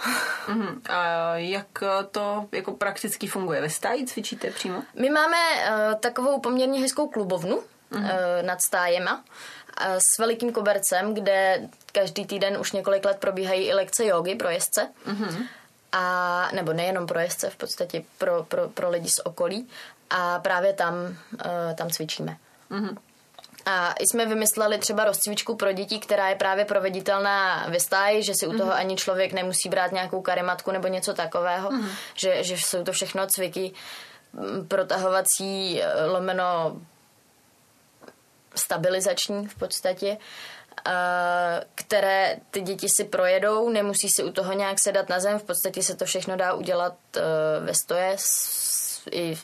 [0.48, 0.82] Uh-huh.
[0.90, 3.62] A jak to jako prakticky funguje?
[3.62, 4.84] Ve stáji cvičíte přímo?
[4.94, 8.00] My máme uh, takovou poměrně hezkou klubovnu uh-huh.
[8.00, 8.08] uh,
[8.42, 14.06] nad stájema uh, s velikým kobercem, kde každý týden už několik let probíhají i lekce
[14.06, 14.90] jogy pro jezdce.
[15.08, 15.48] Uh-huh.
[15.92, 19.70] A, nebo nejenom pro jezdce, v podstatě pro, pro, pro lidi z okolí.
[20.10, 22.38] A právě tam, uh, tam cvičíme.
[22.72, 22.98] Uh-huh.
[23.66, 28.48] A jsme vymysleli třeba rozcvičku pro děti, která je právě proveditelná ve stáji, že si
[28.48, 28.80] u toho mm-hmm.
[28.80, 31.90] ani člověk nemusí brát nějakou karimatku nebo něco takového, mm-hmm.
[32.16, 33.74] že, že jsou to všechno cviky
[34.34, 36.78] mm, protahovací, eh, lomeno
[38.56, 40.18] stabilizační v podstatě,
[41.76, 45.84] které ty děti si projedou, nemusí si u toho nějak sedat na zem, v podstatě
[45.84, 47.22] se to všechno dá udělat eh,
[47.60, 48.16] ve stoje
[49.12, 49.38] i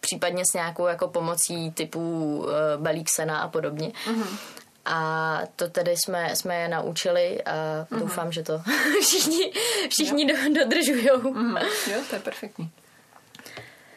[0.00, 3.92] případně s nějakou jako pomocí typu uh, balík sena a podobně.
[4.06, 4.38] Mm-hmm.
[4.84, 7.98] A to tedy jsme, jsme je naučili a mm-hmm.
[7.98, 8.62] doufám, že to
[9.02, 9.52] všichni,
[9.88, 10.34] všichni do,
[10.64, 11.18] dodržujou.
[11.18, 11.92] Mm-hmm.
[11.92, 12.70] Jo, to je perfektní.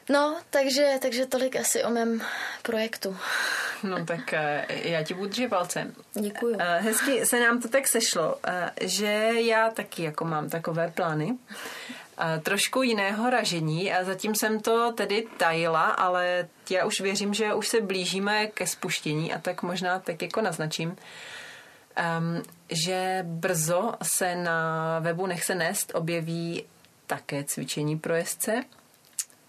[0.10, 2.22] No, takže, takže tolik asi o mém
[2.62, 3.18] projektu.
[3.84, 5.92] No tak eh, já ti budu držet palce.
[6.22, 6.56] Děkuju.
[6.60, 8.36] Eh, hezky se nám to tak sešlo,
[8.82, 11.38] že já taky jako mám takové plány
[12.44, 17.68] trošku jiného ražení a zatím jsem to tedy tajila, ale já už věřím, že už
[17.68, 25.00] se blížíme ke spuštění a tak možná tak jako naznačím, um, že brzo se na
[25.00, 26.64] webu Nech se nést objeví
[27.08, 28.64] také cvičení pro jezdce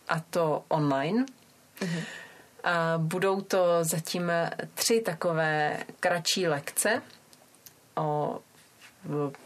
[0.08, 1.24] a to online.
[1.80, 2.02] Mm-hmm.
[2.64, 4.32] A budou to zatím
[4.74, 7.02] tři takové kratší lekce
[7.96, 8.38] o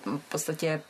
[0.05, 0.83] v podstatě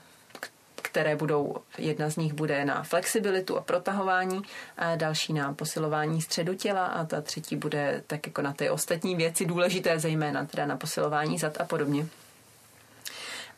[0.93, 4.43] které budou, jedna z nich bude na flexibilitu a protahování,
[4.76, 9.16] a další na posilování středu těla a ta třetí bude tak jako na ty ostatní
[9.16, 12.07] věci důležité, zejména teda na posilování zad a podobně.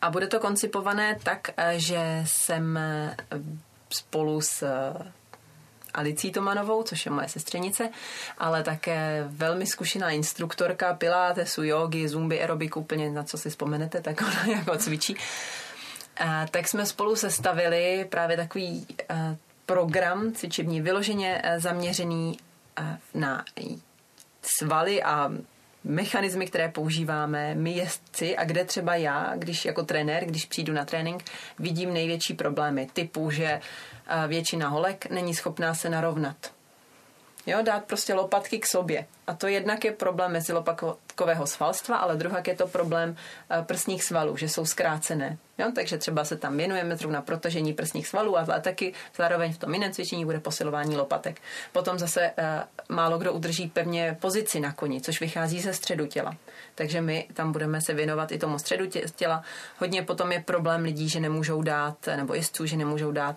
[0.02, 2.78] A bude to koncipované tak, že jsem
[3.90, 4.64] spolu s
[5.94, 7.88] Alicí Tomanovou, což je moje sestřenice,
[8.38, 14.22] ale také velmi zkušená instruktorka pilatesu, jogy, zumby, aerobiku, úplně na co si vzpomenete, tak
[14.22, 15.16] ona jako cvičí
[16.16, 19.36] a, tak jsme spolu sestavili právě takový a,
[19.66, 22.36] program cvičební, vyloženě a, zaměřený
[22.76, 23.44] a, na
[24.42, 25.30] svaly a
[25.84, 30.84] mechanismy, které používáme my jezdci a kde třeba já, když jako trenér, když přijdu na
[30.84, 31.24] trénink,
[31.58, 33.60] vidím největší problémy typu, že
[34.26, 36.36] většina holek není schopná se narovnat.
[37.46, 39.06] Jo, dát prostě lopatky k sobě.
[39.26, 43.16] A to jednak je problém mezi lopatkového svalstva, ale druhá je to problém
[43.62, 45.38] prsních svalů, že jsou zkrácené.
[45.58, 45.72] Jo?
[45.74, 49.92] Takže třeba se tam věnujeme zrovna protažení prsních svalů a taky zároveň v tom jiném
[49.92, 51.40] cvičení bude posilování lopatek.
[51.72, 56.36] Potom zase uh, málo kdo udrží pevně pozici na koni, což vychází ze středu těla.
[56.74, 59.42] Takže my tam budeme se věnovat i tomu středu těla.
[59.78, 63.36] Hodně potom je problém lidí, že nemůžou dát, nebo jezdců, že nemůžou dát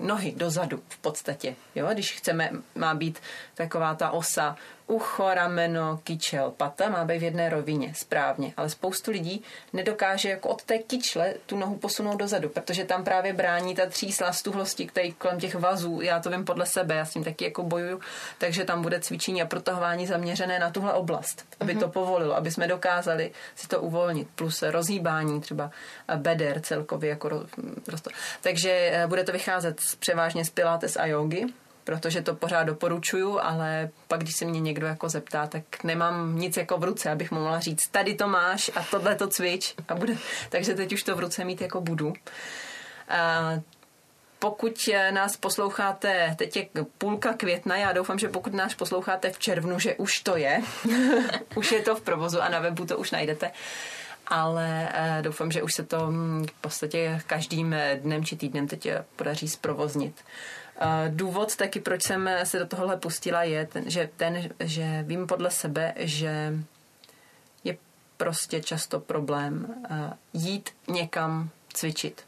[0.00, 1.54] nohy dozadu v podstatě.
[1.74, 1.88] Jo?
[1.92, 3.18] Když chceme, má být
[3.54, 4.56] taková ta osa
[4.86, 8.52] ucho, rameno, kyčel, pata má být v jedné rovině, správně.
[8.56, 13.32] Ale spoustu lidí nedokáže jako od té kyčle tu nohu posunout dozadu, protože tam právě
[13.32, 17.12] brání ta třísla stuhlosti, který kolem těch vazů, já to vím podle sebe, já s
[17.12, 18.00] tím taky jako bojuju,
[18.38, 21.80] takže tam bude cvičení a protahování zaměřené na tuhle oblast, aby mm-hmm.
[21.80, 25.70] to povolilo, aby jsme dokázali si to uvolnit, plus rozhýbání třeba
[26.16, 27.28] beder celkově jako
[27.88, 28.10] rosto.
[28.40, 31.46] Takže eh, bude to vycházet převážně z pilates a jogy,
[31.84, 36.56] protože to pořád doporučuju, ale pak, když se mě někdo jako zeptá, tak nemám nic
[36.56, 39.74] jako v ruce, abych mu mohla říct, tady to máš a tohle to cvič.
[39.88, 40.16] A bude.
[40.48, 42.12] Takže teď už to v ruce mít jako budu.
[43.08, 43.50] A
[44.38, 46.68] pokud nás posloucháte, teď je
[46.98, 50.60] půlka května, já doufám, že pokud nás posloucháte v červnu, že už to je,
[51.54, 53.50] už je to v provozu a na webu to už najdete,
[54.26, 58.88] ale eh, doufám, že už se to hm, v podstatě každým dnem či týdnem teď
[59.16, 60.14] podaří zprovoznit.
[61.08, 65.50] Důvod taky, proč jsem se do tohohle pustila, je ten, že, ten, že vím podle
[65.50, 66.52] sebe, že
[67.64, 67.76] je
[68.16, 69.74] prostě často problém
[70.32, 72.24] jít někam cvičit.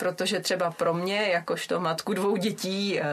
[0.00, 3.04] protože třeba pro mě, jakožto matku dvou dětí, eh,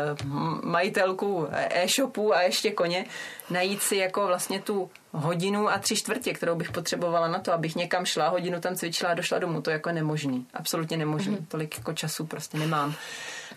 [0.63, 3.05] majitelku e-shopu a ještě koně,
[3.49, 7.75] najít si jako vlastně tu hodinu a tři čtvrtě, kterou bych potřebovala na to, abych
[7.75, 10.45] někam šla, hodinu tam cvičila a došla domů, to je jako nemožný.
[10.53, 11.37] Absolutně nemožný.
[11.37, 11.47] Mm-hmm.
[11.47, 12.95] Tolik jako času prostě nemám.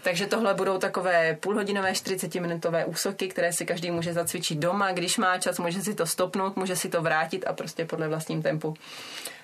[0.03, 4.93] Takže tohle budou takové půlhodinové, 40-minutové úsoky, které si každý může zacvičit doma.
[4.93, 8.43] Když má čas, může si to stopnout, může si to vrátit a prostě podle vlastním
[8.43, 8.75] tempu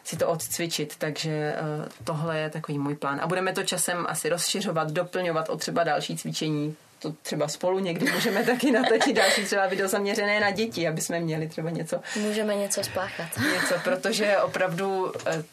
[0.05, 3.21] si to odcvičit, takže eh, tohle je takový můj plán.
[3.23, 8.13] A budeme to časem asi rozšiřovat, doplňovat o třeba další cvičení, to třeba spolu někdy
[8.13, 12.01] můžeme taky natočit další třeba video zaměřené na děti, aby jsme měli třeba něco.
[12.21, 13.29] Můžeme něco spáchat.
[13.53, 15.45] Něco, protože opravdu eh,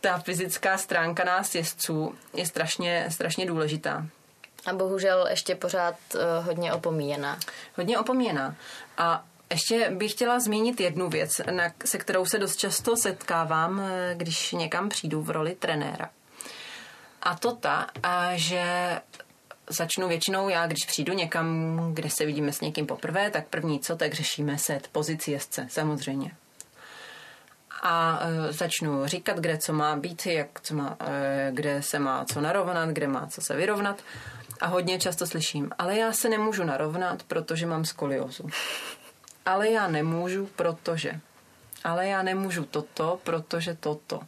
[0.00, 4.06] ta fyzická stránka nás jezdců je strašně, strašně důležitá.
[4.66, 7.38] A bohužel ještě pořád uh, hodně opomíjená.
[7.76, 8.56] Hodně opomíjená.
[8.98, 14.14] A ještě bych chtěla zmínit jednu věc, na, se kterou se dost často setkávám, eh,
[14.14, 16.10] když někam přijdu v roli trenéra.
[17.22, 18.64] A to ta, a že
[19.70, 23.96] začnu většinou já, když přijdu někam, kde se vidíme s někým poprvé, tak první co,
[23.96, 26.30] tak řešíme set pozici jezdce, samozřejmě.
[27.88, 32.24] A e, začnu říkat, kde co má být, jak co má, e, kde se má
[32.24, 34.02] co narovnat, kde má co se vyrovnat.
[34.60, 38.48] A hodně často slyším, ale já se nemůžu narovnat, protože mám skoliozu
[39.46, 41.20] ale já nemůžu, protože.
[41.84, 44.20] Ale já nemůžu toto, protože toto.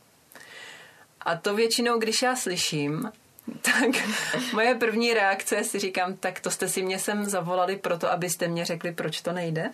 [1.21, 3.13] A to většinou, když já slyším,
[3.63, 4.09] tak
[4.53, 8.65] moje první reakce si říkám, tak to jste si mě sem zavolali proto, abyste mě
[8.65, 9.71] řekli, proč to nejde.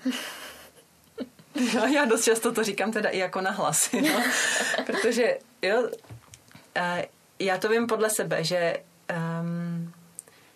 [1.54, 4.20] Jo, já dost často to říkám teda i jako na hlas, jo?
[4.86, 5.88] protože jo,
[7.38, 8.76] já to vím podle sebe, že
[9.40, 9.92] um,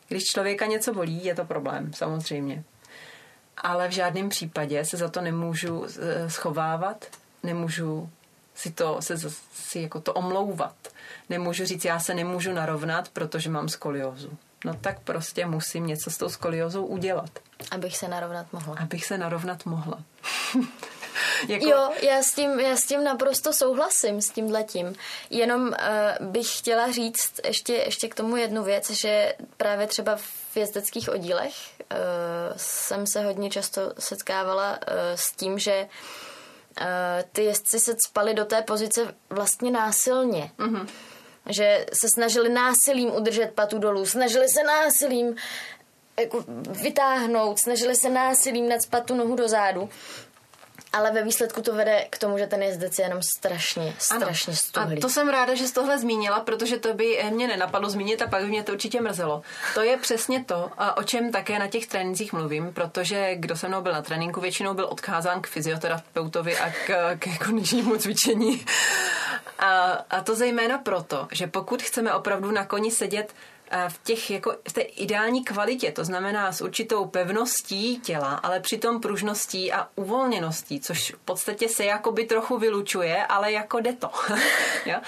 [0.08, 2.64] když člověka něco bolí, je to problém, samozřejmě
[3.62, 7.06] ale v žádném případě se za to nemůžu eh, schovávat,
[7.42, 8.10] nemůžu
[8.54, 9.16] si to, se,
[9.52, 10.74] si jako to omlouvat.
[11.28, 14.38] Nemůžu říct, já se nemůžu narovnat, protože mám skoliózu.
[14.64, 17.30] No tak prostě musím něco s tou skoliózou udělat.
[17.70, 18.76] Abych se narovnat mohla.
[18.80, 19.98] Abych se narovnat mohla.
[21.48, 21.68] jako...
[21.68, 24.94] Jo, já s, tím, já s tím naprosto souhlasím, s tím letím.
[25.30, 30.56] Jenom uh, bych chtěla říct ještě, ještě k tomu jednu věc, že právě třeba v
[30.56, 31.96] jezdeckých oddílech uh,
[32.56, 35.88] jsem se hodně často setkávala uh, s tím, že
[36.80, 36.86] uh,
[37.32, 40.50] ty jezdci se spali do té pozice vlastně násilně.
[40.58, 40.86] Mm-hmm.
[41.48, 45.36] Že se snažili násilím udržet patu dolů, snažili se násilím
[46.20, 46.44] jako
[46.82, 49.88] vytáhnout, snažili se násilím nadspat tu nohu do zádu.
[50.92, 54.98] Ale ve výsledku to vede k tomu, že ten jezdec je jenom strašně, strašně stuhlý.
[54.98, 58.26] A to jsem ráda, že jsi tohle zmínila, protože to by mě nenapadlo zmínit a
[58.26, 59.42] pak by mě to určitě mrzelo.
[59.74, 63.82] To je přesně to, o čem také na těch trénincích mluvím, protože kdo se mnou
[63.82, 68.64] byl na tréninku, většinou byl odkázán k fyzioterapeutovi a k, k kondičnímu cvičení.
[69.58, 73.34] A, a to zejména proto, že pokud chceme opravdu na koni sedět
[73.88, 79.00] v, těch, jako, v té ideální kvalitě, to znamená s určitou pevností těla, ale přitom
[79.00, 84.10] pružností a uvolněností, což v podstatě se jakoby trochu vylučuje, ale jako jde to.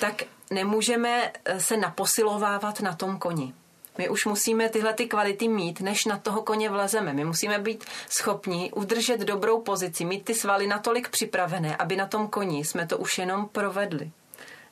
[0.00, 3.54] Tak nemůžeme eh, se naposilovávat na tom koni.
[3.98, 7.12] My už musíme tyhle ty kvality mít, než na toho koně vlezeme.
[7.12, 12.28] My musíme být schopni udržet dobrou pozici, mít ty svaly natolik připravené, aby na tom
[12.28, 14.10] koni jsme to už jenom provedli.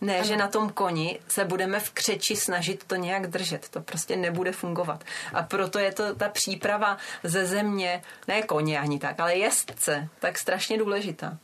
[0.00, 0.24] Ne, ano.
[0.24, 3.68] že na tom koni se budeme v křeči snažit to nějak držet.
[3.68, 5.04] To prostě nebude fungovat.
[5.32, 10.38] A proto je to ta příprava ze země, ne koně ani tak, ale jezdce, tak
[10.38, 11.38] strašně důležitá.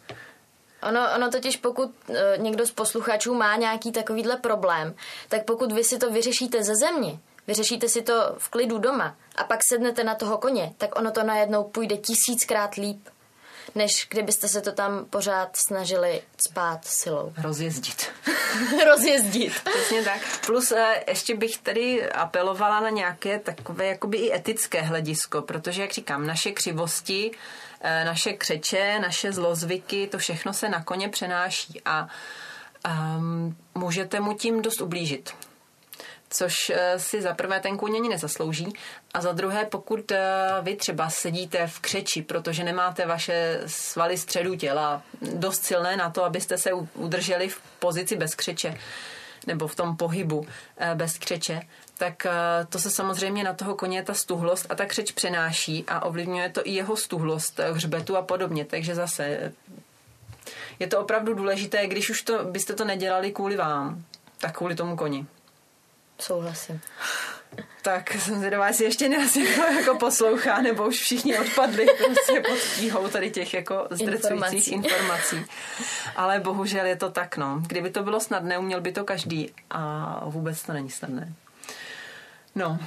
[0.83, 4.95] Ono, ono totiž pokud e, někdo z posluchačů má nějaký takovýhle problém,
[5.29, 9.45] tak pokud vy si to vyřešíte ze země, vyřešíte si to v klidu doma a
[9.45, 13.09] pak sednete na toho koně, tak ono to najednou půjde tisíckrát líp
[13.75, 17.33] než kdybyste se to tam pořád snažili spát silou.
[17.43, 18.07] Rozjezdit.
[18.87, 19.53] Rozjezdit.
[19.71, 20.21] Přesně tak.
[20.47, 25.93] Plus eh, ještě bych tady apelovala na nějaké takové jakoby i etické hledisko, protože, jak
[25.93, 27.31] říkám, naše křivosti,
[27.81, 32.09] eh, naše křeče, naše zlozvyky, to všechno se na koně přenáší a
[33.19, 35.33] um, můžete mu tím dost ublížit
[36.37, 38.73] což eh, si za prvé ten kůň ani nezaslouží
[39.15, 40.21] a za druhé, pokud eh,
[40.63, 46.25] vy třeba sedíte v křeči, protože nemáte vaše svaly středu těla dost silné na to,
[46.25, 48.79] abyste se udrželi v pozici bez křeče
[49.47, 51.61] nebo v tom pohybu eh, bez křeče,
[51.99, 52.27] tak
[52.69, 56.61] to se samozřejmě na toho koně ta stuhlost a ta křeč přenáší a ovlivňuje to
[56.65, 58.65] i jeho stuhlost hřbetu a podobně.
[58.65, 59.53] Takže zase
[60.79, 64.05] je to opravdu důležité, když už to byste to nedělali kvůli vám,
[64.39, 65.27] tak kvůli tomu koni.
[66.21, 66.81] Souhlasím.
[67.83, 72.59] tak jsem zvědavá, jestli ještě nás jako, jako poslouchá, nebo už všichni odpadli prostě pod
[72.79, 75.37] tíhou tady těch jako zdrcujících informací.
[75.37, 75.45] informací.
[76.17, 77.63] Ale bohužel je to tak, no.
[77.67, 81.33] Kdyby to bylo snadné, uměl by to každý a vůbec to není snadné.
[82.55, 82.79] No.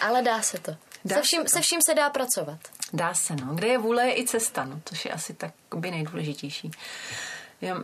[0.00, 0.76] Ale dá se to.
[1.04, 2.58] Dá se, vším, se, se vším se dá pracovat.
[2.92, 3.54] Dá se, no.
[3.54, 4.80] Kde je vůle, je i cesta, no.
[4.84, 6.70] Což je asi tak by nejdůležitější.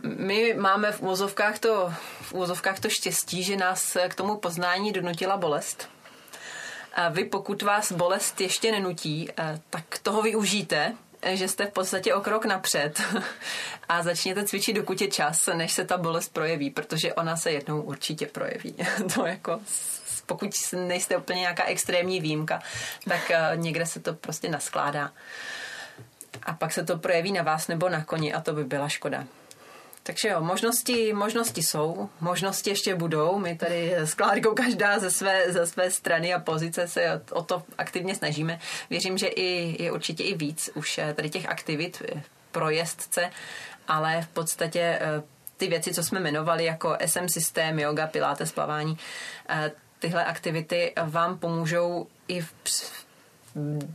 [0.03, 5.37] My máme v úvozovkách to, v úvozovkách to štěstí, že nás k tomu poznání donutila
[5.37, 5.89] bolest.
[6.93, 11.71] A vy, pokud vás bolest ještě nenutí, eh, tak toho využijte, eh, že jste v
[11.71, 13.01] podstatě o krok napřed
[13.89, 17.81] a začněte cvičit, dokud je čas, než se ta bolest projeví, protože ona se jednou
[17.81, 18.75] určitě projeví.
[19.15, 19.61] to jako
[20.25, 22.61] pokud nejste úplně nějaká extrémní výjimka,
[23.09, 25.11] tak eh, někde se to prostě naskládá.
[26.43, 29.25] A pak se to projeví na vás nebo na koni a to by byla škoda.
[30.03, 33.39] Takže jo, možnosti, možnosti jsou, možnosti ještě budou.
[33.39, 37.63] My tady s Klárkou každá ze své, ze své strany a pozice se o to
[37.77, 38.59] aktivně snažíme.
[38.89, 43.31] Věřím, že i, je určitě i víc už eh, tady těch aktivit eh, pro jezdce,
[43.87, 45.23] ale v podstatě eh,
[45.57, 48.97] ty věci, co jsme jmenovali jako SM systém, yoga, pilates, plavání,
[49.99, 52.53] tyhle aktivity vám pomůžou i v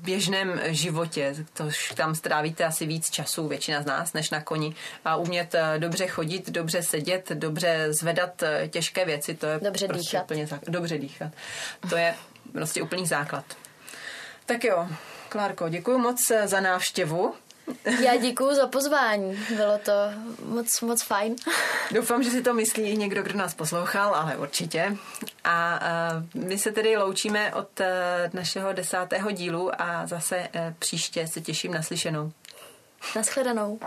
[0.02, 4.74] běžném životě, tož tam strávíte asi víc času, většina z nás, než na koni.
[5.04, 9.86] A umět eh, dobře chodit, dobře sedět, dobře zvedat eh, těžké věci, to je dobře
[9.86, 10.24] prostě dýchat.
[10.24, 10.61] úplně zá...
[10.68, 11.32] dobře dýchat.
[11.90, 12.14] To je
[12.52, 13.44] prostě úplný základ.
[14.46, 14.88] Tak jo,
[15.28, 17.34] Klárko, děkuji moc eh, za návštěvu.
[18.01, 19.93] Já děkuji za pozvání, bylo to
[20.45, 21.37] moc, moc fajn.
[21.95, 24.97] Doufám, že si to myslí i někdo, kdo nás poslouchal, ale určitě.
[25.45, 25.81] A
[26.35, 27.87] uh, my se tedy loučíme od uh,
[28.33, 32.33] našeho desátého dílu a zase uh, příště se těším na slyšenou.
[33.16, 33.81] Naschledanou.